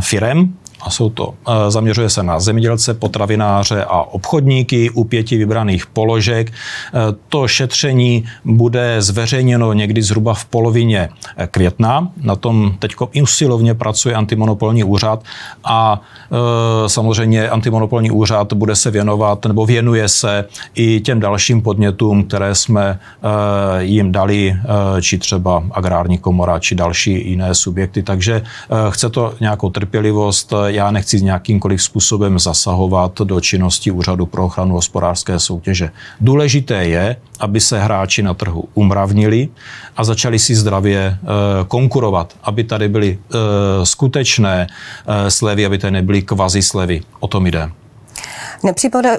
firem, 0.00 0.54
a 0.82 0.90
jsou 0.90 1.10
to, 1.10 1.34
eh, 1.48 1.70
zaměřuje 1.70 2.10
se 2.10 2.22
na 2.22 2.40
zemědělce, 2.40 2.94
potravináře 2.94 3.84
a 3.84 4.02
obchodníky 4.02 4.90
u 4.90 5.04
pěti 5.04 5.36
vybraných 5.36 5.86
položek. 5.86 6.50
Eh, 6.50 6.98
to 7.28 7.48
šetření 7.48 8.24
bude 8.44 9.02
zveřejněno 9.02 9.72
někdy 9.72 10.02
zhruba 10.02 10.34
v 10.34 10.44
polovině 10.44 11.08
eh, 11.36 11.46
května. 11.46 12.08
Na 12.22 12.36
tom 12.36 12.74
teď 12.78 12.94
usilovně 13.22 13.74
pracuje 13.74 14.14
antimonopolní 14.14 14.84
úřad 14.84 15.24
a 15.64 16.00
samozřejmě 16.86 17.48
antimonopolní 17.48 18.10
úřad 18.10 18.52
bude 18.52 18.76
se 18.76 18.90
věnovat 18.90 19.44
nebo 19.44 19.66
věnuje 19.66 20.08
se 20.08 20.44
i 20.74 21.00
těm 21.00 21.20
dalším 21.20 21.62
podnětům, 21.62 22.24
které 22.24 22.54
jsme 22.54 22.98
jim 23.78 24.12
dali, 24.12 24.56
či 25.00 25.18
třeba 25.18 25.62
agrární 25.70 26.18
komora, 26.18 26.58
či 26.58 26.74
další 26.74 27.30
jiné 27.30 27.54
subjekty. 27.54 28.02
Takže 28.02 28.42
chce 28.90 29.10
to 29.10 29.34
nějakou 29.40 29.70
trpělivost, 29.70 30.52
já 30.74 30.90
nechci 30.90 31.22
nějakýmkoliv 31.22 31.82
způsobem 31.82 32.38
zasahovat 32.38 33.20
do 33.20 33.40
činnosti 33.40 33.90
Úřadu 33.90 34.26
pro 34.26 34.44
ochranu 34.44 34.74
hospodářské 34.74 35.38
soutěže. 35.38 35.90
Důležité 36.20 36.84
je, 36.84 37.16
aby 37.40 37.60
se 37.60 37.80
hráči 37.80 38.22
na 38.22 38.34
trhu 38.34 38.68
umravnili 38.74 39.48
a 39.96 40.04
začali 40.04 40.38
si 40.38 40.54
zdravě 40.54 40.98
e, 41.00 41.16
konkurovat, 41.68 42.36
aby 42.42 42.64
tady 42.64 42.88
byly 42.88 43.18
e, 43.18 43.86
skutečné 43.86 44.66
e, 44.66 45.30
slevy, 45.30 45.66
aby 45.66 45.78
tady 45.78 45.90
nebyly 45.90 46.22
kvazi 46.22 46.62
slevy. 46.62 47.00
O 47.20 47.28
tom 47.28 47.46
jde. 47.46 47.81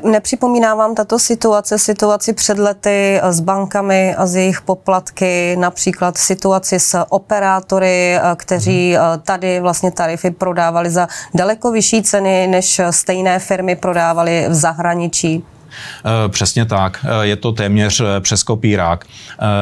Nepřipomíná 0.03 0.75
vám 0.75 0.95
tato 0.95 1.19
situace 1.19 1.79
situaci 1.79 2.33
před 2.33 2.57
lety 2.57 3.19
s 3.23 3.39
bankami 3.39 4.15
a 4.15 4.25
s 4.25 4.35
jejich 4.35 4.61
poplatky, 4.61 5.55
například 5.59 6.17
situaci 6.17 6.79
s 6.79 7.05
operátory, 7.09 8.19
kteří 8.35 8.95
mhm. 8.95 9.21
tady 9.21 9.59
vlastně 9.59 9.91
tarify 9.91 10.31
prodávali 10.31 10.89
za 10.89 11.07
daleko 11.33 11.71
vyšší 11.71 12.03
ceny, 12.03 12.47
než 12.47 12.81
stejné 12.89 13.39
firmy 13.39 13.75
prodávaly 13.75 14.45
v 14.49 14.53
zahraničí? 14.53 15.43
Eh, 16.05 16.29
přesně 16.29 16.65
tak. 16.65 17.05
Eh, 17.05 17.25
je 17.25 17.35
to 17.35 17.51
téměř 17.51 18.01
eh, 18.01 18.21
přes 18.21 18.43
kopírák. 18.43 19.05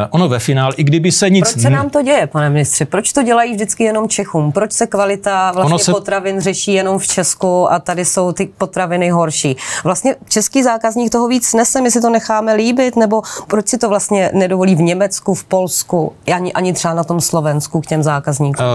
Ono 0.10 0.30
ve 0.30 0.40
finále, 0.40 0.74
i 0.78 0.84
kdyby 0.84 1.12
se 1.12 1.30
nic... 1.30 1.52
Proč 1.52 1.62
se 1.62 1.70
nám 1.70 1.90
to 1.90 2.02
děje, 2.02 2.28
pane 2.28 2.50
ministře? 2.50 2.86
Proč 2.86 3.14
to 3.14 3.24
dělají 3.24 3.54
vždycky 3.54 3.84
jenom 3.84 4.10
Čechům? 4.10 4.52
Proč 4.52 4.72
se 4.72 4.88
kvalita 4.88 5.52
vlastně 5.52 5.80
se... 5.80 5.92
potravin 5.92 6.42
řeší 6.42 6.74
jenom 6.74 7.00
v 7.00 7.08
Česku 7.08 7.72
a 7.72 7.80
tady 7.80 8.06
jsou 8.06 8.32
ty 8.32 8.50
potraviny 8.58 9.10
horší? 9.10 9.56
Vlastně 9.84 10.16
český 10.30 10.64
zákazník 10.64 11.12
toho 11.12 11.28
víc 11.28 11.54
nese, 11.54 11.82
my 11.82 11.92
si 11.92 12.02
to 12.02 12.10
necháme 12.10 12.54
líbit, 12.54 12.96
nebo 12.96 13.22
proč 13.48 13.68
si 13.68 13.78
to 13.78 13.90
vlastně 13.90 14.32
nedovolí 14.34 14.76
v 14.76 14.82
Německu, 14.82 15.34
v 15.34 15.44
Polsku, 15.44 16.14
ani, 16.34 16.54
ani 16.54 16.74
třeba 16.74 16.94
na 16.94 17.04
tom 17.04 17.22
Slovensku 17.22 17.82
k 17.82 17.88
těm 17.88 18.04
zákazníkům? 18.04 18.66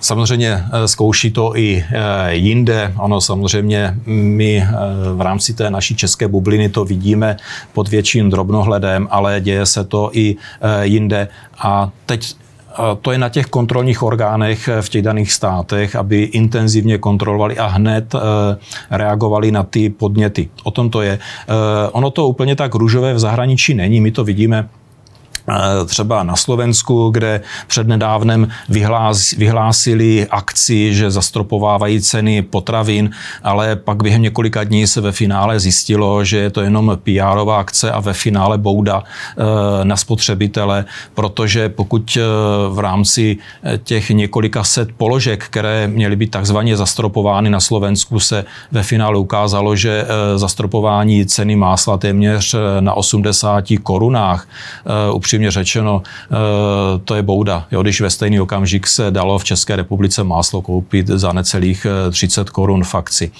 Samozřejmě 0.00 0.64
zkouší 0.86 1.30
to 1.30 1.56
i 1.56 1.84
jinde. 2.28 2.92
Ono 2.98 3.20
samozřejmě 3.20 3.94
my 4.06 4.66
v 5.14 5.20
rámci 5.20 5.54
té 5.54 5.70
naší 5.70 5.96
české 5.96 6.28
bubliny 6.28 6.67
to 6.68 6.84
vidíme 6.84 7.36
pod 7.72 7.88
větším 7.88 8.30
drobnohledem, 8.30 9.08
ale 9.10 9.40
děje 9.40 9.66
se 9.66 9.84
to 9.84 10.10
i 10.12 10.36
e, 10.60 10.86
jinde. 10.86 11.28
A 11.58 11.90
teď 12.06 12.24
e, 12.24 12.36
to 13.02 13.12
je 13.12 13.18
na 13.18 13.28
těch 13.28 13.46
kontrolních 13.46 14.02
orgánech 14.02 14.68
v 14.80 14.88
těch 14.88 15.02
daných 15.02 15.32
státech, 15.32 15.96
aby 15.96 16.22
intenzivně 16.22 16.98
kontrolovali 16.98 17.58
a 17.58 17.66
hned 17.66 18.14
reagovali 18.90 19.52
na 19.52 19.62
ty 19.62 19.90
podněty. 19.90 20.48
O 20.64 20.70
tom 20.70 20.90
to 20.90 21.02
je. 21.02 21.18
Ono 21.92 22.10
to 22.10 22.28
úplně 22.28 22.56
tak 22.56 22.74
růžové 22.74 23.14
v 23.14 23.18
zahraničí 23.18 23.74
není. 23.74 24.00
My 24.00 24.10
to 24.10 24.24
vidíme 24.24 24.68
třeba 25.86 26.22
na 26.22 26.36
Slovensku, 26.36 27.10
kde 27.10 27.40
přednedávnem 27.66 28.48
vyhlás, 28.68 29.30
vyhlásili 29.30 30.26
akci, 30.30 30.94
že 30.94 31.10
zastropovávají 31.10 32.00
ceny 32.00 32.42
potravin, 32.42 33.10
ale 33.42 33.76
pak 33.76 34.02
během 34.02 34.22
několika 34.22 34.64
dní 34.64 34.86
se 34.86 35.00
ve 35.00 35.12
finále 35.12 35.60
zjistilo, 35.60 36.24
že 36.24 36.36
je 36.36 36.50
to 36.50 36.60
jenom 36.60 36.98
pr 37.02 37.50
akce 37.56 37.92
a 37.92 38.00
ve 38.00 38.12
finále 38.12 38.58
bouda 38.58 39.02
e, 39.02 39.84
na 39.84 39.96
spotřebitele, 39.96 40.84
protože 41.14 41.68
pokud 41.68 42.16
e, 42.16 42.20
v 42.68 42.78
rámci 42.78 43.36
těch 43.84 44.10
několika 44.10 44.64
set 44.64 44.88
položek, 44.96 45.44
které 45.44 45.88
měly 45.88 46.16
být 46.16 46.30
takzvaně 46.30 46.76
zastropovány 46.76 47.50
na 47.50 47.60
Slovensku, 47.60 48.20
se 48.20 48.44
ve 48.72 48.82
finále 48.82 49.18
ukázalo, 49.18 49.76
že 49.76 50.06
zastropování 50.36 51.26
ceny 51.26 51.56
másla 51.56 51.98
téměř 51.98 52.54
na 52.80 52.94
80 52.94 53.64
korunách, 53.82 54.48
upřímně 55.12 55.37
upřímně 55.38 55.50
řečeno, 55.50 56.02
eh, 56.04 56.34
to 57.04 57.14
je 57.14 57.22
bouda. 57.22 57.66
Jo, 57.70 57.82
když 57.82 58.00
ve 58.00 58.10
stejný 58.10 58.40
okamžik 58.40 58.86
se 58.86 59.10
dalo 59.10 59.38
v 59.38 59.44
České 59.44 59.76
republice 59.76 60.24
máslo 60.24 60.62
koupit 60.62 61.06
za 61.06 61.32
necelých 61.32 61.86
30 62.10 62.48
eh, 62.48 62.50
korun 62.50 62.84
v 62.84 62.94
akci. 62.94 63.30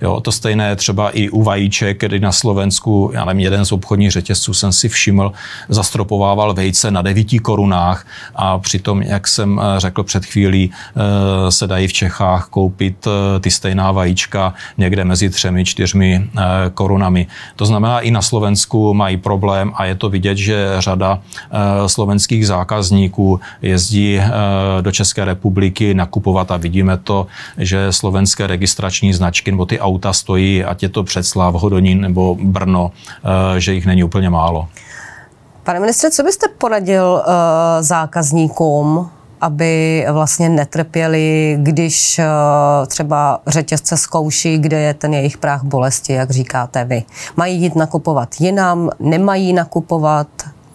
Jo, 0.00 0.20
to 0.20 0.32
stejné 0.32 0.76
třeba 0.76 1.10
i 1.10 1.28
u 1.28 1.42
vajíček, 1.42 2.00
kdy 2.00 2.20
na 2.20 2.32
Slovensku, 2.32 3.10
já 3.14 3.24
nevím, 3.24 3.40
jeden 3.40 3.64
z 3.64 3.72
obchodních 3.72 4.10
řetězců 4.10 4.54
jsem 4.54 4.72
si 4.72 4.88
všiml, 4.88 5.32
zastropovával 5.68 6.54
vejce 6.54 6.90
na 6.90 7.02
9 7.02 7.26
korunách 7.42 8.06
a 8.34 8.58
přitom, 8.58 9.02
jak 9.02 9.28
jsem 9.28 9.58
eh, 9.58 9.80
řekl 9.80 10.02
před 10.02 10.24
chvílí, 10.24 10.70
se 11.48 11.66
dají 11.66 11.88
v 11.88 11.92
Čechách 11.92 12.46
koupit 12.46 13.06
ty 13.40 13.50
stejná 13.50 13.92
vajíčka 13.92 14.54
někde 14.78 15.04
mezi 15.04 15.30
třemi, 15.30 15.64
čtyřmi 15.64 16.30
korunami. 16.74 17.26
To 17.56 17.66
znamená, 17.66 18.00
i 18.00 18.10
na 18.10 18.22
Slovensku 18.22 18.94
mají 18.94 19.16
problém 19.16 19.72
a 19.74 19.84
je 19.84 19.94
to 19.94 20.08
vidět, 20.10 20.36
že 20.36 20.68
řada 20.78 21.20
slovenských 21.86 22.46
zákazníků 22.46 23.40
jezdí 23.62 24.20
do 24.80 24.92
České 24.92 25.24
republiky 25.24 25.94
nakupovat 25.94 26.50
a 26.50 26.56
vidíme 26.56 26.96
to, 26.96 27.26
že 27.58 27.92
slovenské 27.92 28.46
registrační 28.46 29.12
značky 29.14 29.50
nebo 29.50 29.66
ty 29.66 29.80
auta 29.80 30.12
stojí, 30.12 30.64
ať 30.64 30.82
je 30.82 30.88
to 30.88 31.04
Předslav, 31.04 31.54
Hodonín 31.54 32.00
nebo 32.00 32.36
Brno, 32.42 32.90
že 33.58 33.74
jich 33.74 33.86
není 33.86 34.04
úplně 34.04 34.30
málo. 34.30 34.68
Pane 35.62 35.80
ministře, 35.80 36.10
co 36.10 36.22
byste 36.22 36.46
poradil 36.58 37.22
zákazníkům, 37.80 39.10
aby 39.40 40.06
vlastně 40.12 40.48
netrpěli, 40.48 41.58
když 41.60 42.20
třeba 42.86 43.40
řetězce 43.46 43.96
zkouší, 43.96 44.58
kde 44.58 44.80
je 44.80 44.94
ten 44.94 45.14
jejich 45.14 45.38
práh 45.38 45.62
bolesti, 45.62 46.12
jak 46.12 46.30
říkáte 46.30 46.84
vy. 46.84 47.02
Mají 47.36 47.62
jít 47.62 47.76
nakupovat 47.76 48.28
jinam, 48.40 48.90
nemají 49.00 49.52
nakupovat, 49.52 50.26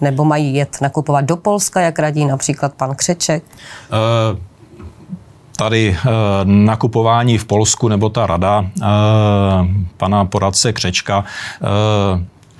nebo 0.03 0.25
mají 0.25 0.55
jet 0.55 0.77
nakupovat 0.81 1.25
do 1.25 1.37
Polska, 1.37 1.81
jak 1.81 1.99
radí 1.99 2.25
například 2.25 2.73
pan 2.73 2.95
Křeček? 2.95 3.43
Uh 4.33 4.39
tady 5.57 5.89
e, 5.89 6.09
nakupování 6.43 7.37
v 7.37 7.45
Polsku 7.45 7.87
nebo 7.87 8.09
ta 8.09 8.27
rada 8.27 8.65
e, 8.65 8.85
pana 9.97 10.25
poradce 10.25 10.73
Křečka 10.73 11.23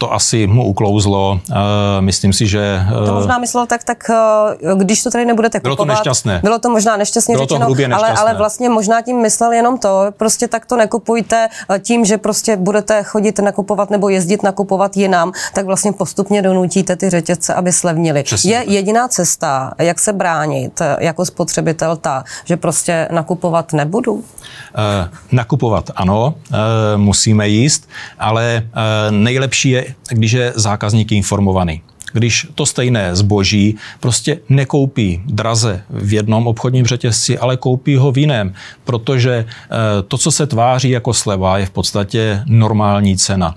to 0.03 0.13
asi 0.13 0.47
mu 0.47 0.67
uklouzlo. 0.67 1.39
Eh, 1.51 1.55
myslím 1.99 2.33
si, 2.33 2.47
že... 2.47 2.83
To 2.91 3.07
eh, 3.07 3.11
možná 3.11 3.37
myslel 3.37 3.65
tak, 3.65 3.83
tak 3.83 4.09
eh, 4.09 4.75
když 4.75 5.03
to 5.03 5.11
tady 5.11 5.25
nebudete 5.25 5.59
kupovat... 5.59 5.77
Bylo 5.77 5.85
to 5.85 5.85
nešťastné. 5.85 6.39
Bylo 6.43 6.59
to 6.59 6.69
možná 6.69 6.97
nešťastně 6.97 7.35
bylo 7.35 7.45
řečeno, 7.45 7.67
to 7.67 7.73
nešťastné. 7.73 7.95
Ale, 7.95 8.19
ale 8.19 8.33
vlastně 8.33 8.69
možná 8.69 9.01
tím 9.01 9.21
myslel 9.21 9.51
jenom 9.51 9.77
to, 9.77 10.11
prostě 10.17 10.47
tak 10.47 10.65
to 10.65 10.75
nekupujte 10.77 11.47
tím, 11.79 12.05
že 12.05 12.17
prostě 12.17 12.57
budete 12.57 13.03
chodit 13.03 13.39
nakupovat 13.39 13.89
nebo 13.89 14.09
jezdit 14.09 14.43
nakupovat 14.43 14.97
jinam, 14.97 15.31
tak 15.53 15.65
vlastně 15.65 15.91
postupně 15.91 16.41
donutíte 16.41 16.95
ty 16.95 17.09
řetězce, 17.09 17.53
aby 17.53 17.71
slevnili. 17.71 18.23
Přesně. 18.23 18.51
Je 18.51 18.63
jediná 18.67 19.07
cesta, 19.07 19.73
jak 19.77 19.99
se 19.99 20.13
bránit 20.13 20.81
jako 20.99 21.25
spotřebitel 21.25 21.95
ta, 21.95 22.23
že 22.45 22.57
prostě 22.57 23.07
nakupovat 23.11 23.73
nebudu? 23.73 24.23
Nakupovat 25.31 25.89
ano, 25.95 26.33
musíme 26.95 27.47
jíst, 27.47 27.89
ale 28.19 28.67
nejlepší 29.09 29.69
je, 29.69 29.92
když 30.09 30.31
je 30.31 30.53
zákazník 30.55 31.11
informovaný 31.11 31.81
když 32.13 32.47
to 32.55 32.65
stejné 32.65 33.15
zboží 33.15 33.75
prostě 33.99 34.39
nekoupí 34.49 35.21
draze 35.25 35.81
v 35.89 36.13
jednom 36.13 36.47
obchodním 36.47 36.85
řetězci, 36.85 37.37
ale 37.37 37.57
koupí 37.57 37.95
ho 37.95 38.11
v 38.11 38.17
jiném, 38.17 38.53
protože 38.83 39.45
to, 40.07 40.17
co 40.17 40.31
se 40.31 40.47
tváří 40.47 40.89
jako 40.89 41.13
sleva, 41.13 41.57
je 41.57 41.65
v 41.65 41.69
podstatě 41.69 42.43
normální 42.45 43.17
cena. 43.17 43.55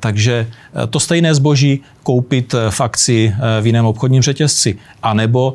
Takže 0.00 0.46
to 0.90 1.00
stejné 1.00 1.34
zboží 1.34 1.80
koupit 2.02 2.54
v 2.70 2.80
akci 2.80 3.34
v 3.60 3.66
jiném 3.66 3.86
obchodním 3.86 4.22
řetězci, 4.22 4.78
anebo 5.02 5.54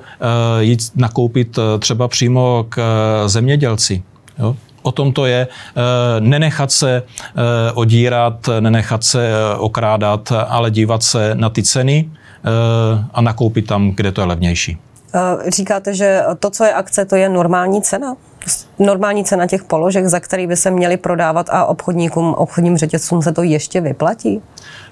jít 0.59 0.91
nakoupit 0.95 1.59
třeba 1.79 2.07
přímo 2.07 2.65
k 2.69 2.81
zemědělci. 3.27 4.03
Jo? 4.39 4.55
O 4.81 4.91
tom 4.91 5.13
to 5.13 5.25
je, 5.25 5.47
eh, 5.47 5.81
nenechat 6.19 6.71
se 6.71 7.03
eh, 7.03 7.71
odírat, 7.73 8.49
nenechat 8.59 9.03
se 9.03 9.27
eh, 9.27 9.55
okrádat, 9.57 10.31
ale 10.47 10.71
dívat 10.71 11.03
se 11.03 11.35
na 11.35 11.49
ty 11.49 11.63
ceny 11.63 12.09
a 13.13 13.21
nakoupit 13.21 13.67
tam, 13.67 13.91
kde 13.91 14.11
to 14.11 14.21
je 14.21 14.27
levnější. 14.27 14.77
Říkáte, 15.47 15.93
že 15.93 16.21
to, 16.39 16.49
co 16.49 16.63
je 16.63 16.73
akce, 16.73 17.05
to 17.05 17.15
je 17.15 17.29
normální 17.29 17.81
cena? 17.81 18.15
Normální 18.79 19.23
cena 19.23 19.47
těch 19.47 19.63
položek, 19.63 20.05
za 20.05 20.19
který 20.19 20.47
by 20.47 20.55
se 20.55 20.71
měly 20.71 20.97
prodávat 20.97 21.49
a 21.49 21.65
obchodníkům, 21.65 22.33
obchodním 22.33 22.77
řetězcům 22.77 23.21
se 23.21 23.31
to 23.31 23.43
ještě 23.43 23.81
vyplatí? 23.81 24.41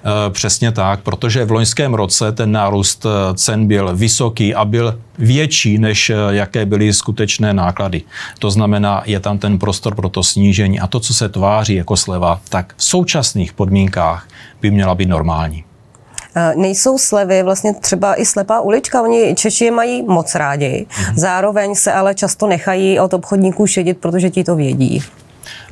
Eh, 0.04 0.30
přesně 0.30 0.72
tak, 0.72 1.00
protože 1.00 1.44
v 1.44 1.50
loňském 1.50 1.94
roce 1.94 2.32
ten 2.32 2.52
nárůst 2.52 3.06
eh, 3.06 3.34
cen 3.34 3.66
byl 3.66 3.96
vysoký 3.96 4.54
a 4.54 4.64
byl 4.64 5.00
větší, 5.18 5.78
než 5.78 6.10
eh, 6.10 6.14
jaké 6.30 6.66
byly 6.66 6.92
skutečné 6.92 7.54
náklady. 7.54 8.02
To 8.38 8.50
znamená, 8.50 9.02
je 9.06 9.20
tam 9.20 9.38
ten 9.38 9.58
prostor 9.58 9.94
pro 9.94 10.08
to 10.08 10.22
snížení 10.22 10.80
a 10.80 10.86
to, 10.86 11.00
co 11.00 11.14
se 11.14 11.28
tváří 11.28 11.74
jako 11.74 11.96
sleva, 11.96 12.40
tak 12.48 12.74
v 12.76 12.84
současných 12.84 13.52
podmínkách 13.52 14.28
by 14.60 14.70
měla 14.70 14.94
být 14.94 15.08
normální. 15.08 15.64
Nejsou 16.56 16.98
slevy, 16.98 17.42
vlastně 17.42 17.74
třeba 17.74 18.20
i 18.20 18.26
slepá 18.26 18.60
ulička, 18.60 19.02
oni 19.02 19.34
Češi 19.34 19.64
je 19.64 19.70
mají 19.70 20.02
moc 20.02 20.34
rádi, 20.34 20.86
mm-hmm. 20.90 21.12
zároveň 21.16 21.74
se 21.74 21.92
ale 21.92 22.14
často 22.14 22.46
nechají 22.46 23.00
od 23.00 23.14
obchodníků 23.14 23.66
šedit, 23.66 23.98
protože 23.98 24.30
ti 24.30 24.44
to 24.44 24.56
vědí. 24.56 25.02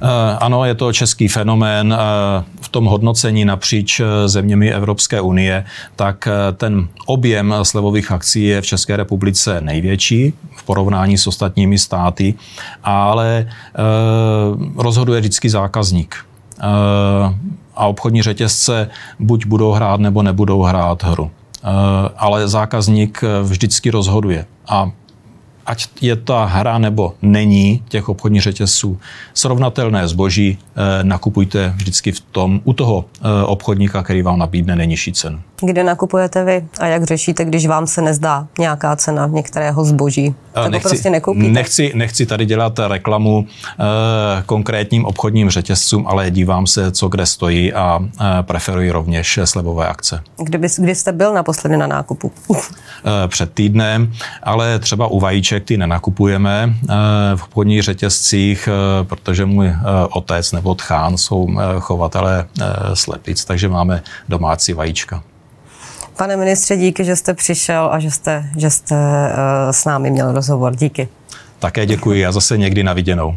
Eh, 0.03 0.37
ano, 0.41 0.65
je 0.65 0.75
to 0.75 0.93
český 0.93 1.29
fenomén. 1.29 1.93
Eh, 1.99 2.45
v 2.61 2.69
tom 2.69 2.85
hodnocení 2.85 3.45
napříč 3.45 4.01
eh, 4.01 4.29
zeměmi 4.29 4.73
Evropské 4.73 5.21
unie, 5.21 5.65
tak 5.97 6.29
ten 6.57 6.89
objem 7.07 7.55
slevových 7.63 8.13
akcí 8.13 8.45
je 8.45 8.61
v 8.61 8.67
České 8.67 8.97
republice 8.97 9.61
největší 9.61 10.33
v 10.57 10.63
porovnání 10.63 11.19
s 11.19 11.27
ostatními 11.27 11.79
státy, 11.79 12.35
ale 12.85 13.49
rozhoduje 14.77 15.21
vždycky 15.21 15.51
zákazník 15.51 16.26
a 17.77 17.87
obchodní 17.87 18.23
řetězce 18.23 18.91
buď 19.19 19.47
budou 19.47 19.73
hrát 19.73 20.01
nebo 20.01 20.23
nebudou 20.23 20.63
hrát 20.63 21.03
hru. 21.03 21.31
Ale 22.17 22.49
zákazník 22.49 23.25
vždycky 23.43 23.91
rozhoduje. 23.91 24.47
A 24.69 24.91
ať 25.67 25.89
je 26.01 26.17
ta 26.17 26.45
hra 26.45 26.79
nebo 26.79 27.15
není 27.23 27.83
těch 27.89 28.09
obchodních 28.09 28.43
řetězců 28.43 28.99
srovnatelné 29.35 30.09
zboží, 30.09 30.59
eh, 30.61 31.05
nakupujte 31.05 31.73
vždycky 31.77 32.13
v 32.13 32.21
tom, 32.21 32.61
u 32.65 32.73
toho 32.73 33.05
eh, 33.21 33.45
obchodníka, 33.45 34.03
který 34.03 34.23
vám 34.23 34.39
nabídne 34.39 34.77
nejnižší 34.77 35.13
cenu. 35.13 35.41
Kde 35.63 35.85
nakupujete 35.85 36.45
vy 36.45 36.65
a 36.81 36.87
jak 36.87 37.05
řešíte, 37.05 37.45
když 37.45 37.67
vám 37.67 37.87
se 37.87 38.03
nezdá 38.03 38.47
nějaká 38.59 38.97
cena 38.97 39.27
některého 39.27 39.85
zboží? 39.85 40.35
Tak 40.53 40.71
nechci, 40.71 40.89
prostě 40.89 41.11
nekoupíte? 41.11 41.49
Nechci, 41.49 41.93
nechci 41.95 42.27
tady 42.27 42.47
dělat 42.47 42.79
reklamu 42.79 43.47
eh, 43.47 44.43
konkrétním 44.47 45.05
obchodním 45.05 45.51
řetězcům, 45.51 46.07
ale 46.07 46.31
dívám 46.31 46.67
se, 46.67 46.93
co 46.93 47.09
kde 47.09 47.27
stojí 47.27 47.73
a 47.73 48.01
eh, 48.01 48.25
preferuji 48.43 48.91
rovněž 48.91 49.39
slevové 49.45 49.89
akce. 49.89 50.23
Kdyby, 50.43 50.69
kdy 50.79 50.95
jste 50.95 51.13
byl 51.13 51.35
naposledy 51.35 51.77
na 51.77 51.87
nákupu? 51.87 52.33
eh, 52.55 53.29
před 53.29 53.53
týdnem, 53.53 54.13
ale 54.43 54.79
třeba 54.79 55.07
u 55.07 55.21
vajíček 55.21 55.56
ty 55.61 55.77
nenakupujeme 55.77 56.75
eh, 56.83 56.95
v 57.37 57.43
obchodních 57.45 57.83
řetězcích, 57.83 58.69
eh, 58.69 59.05
protože 59.05 59.47
můj 59.47 59.67
eh, 59.67 59.77
otec 60.11 60.53
nebo 60.53 60.75
tchán 60.75 61.17
jsou 61.17 61.49
chovatelé 61.79 62.47
slepic, 62.95 63.45
takže 63.45 63.69
máme 63.69 64.03
domácí 64.29 64.73
vajíčka. 64.73 65.23
Pane 66.17 66.37
ministře, 66.37 66.77
díky, 66.77 67.05
že 67.05 67.17
jste 67.17 67.35
přišel 67.35 67.89
a 67.93 67.99
že 67.99 68.11
jste, 68.11 68.51
že 68.57 68.71
jste 68.71 68.97
s 69.71 69.85
námi 69.85 70.11
měl 70.11 70.33
rozhovor. 70.33 70.77
Díky. 70.77 71.09
Také 71.59 71.87
děkuji 71.87 72.27
a 72.27 72.33
zase 72.33 72.59
někdy 72.59 72.85
na 72.85 72.93
viděnou. 72.93 73.35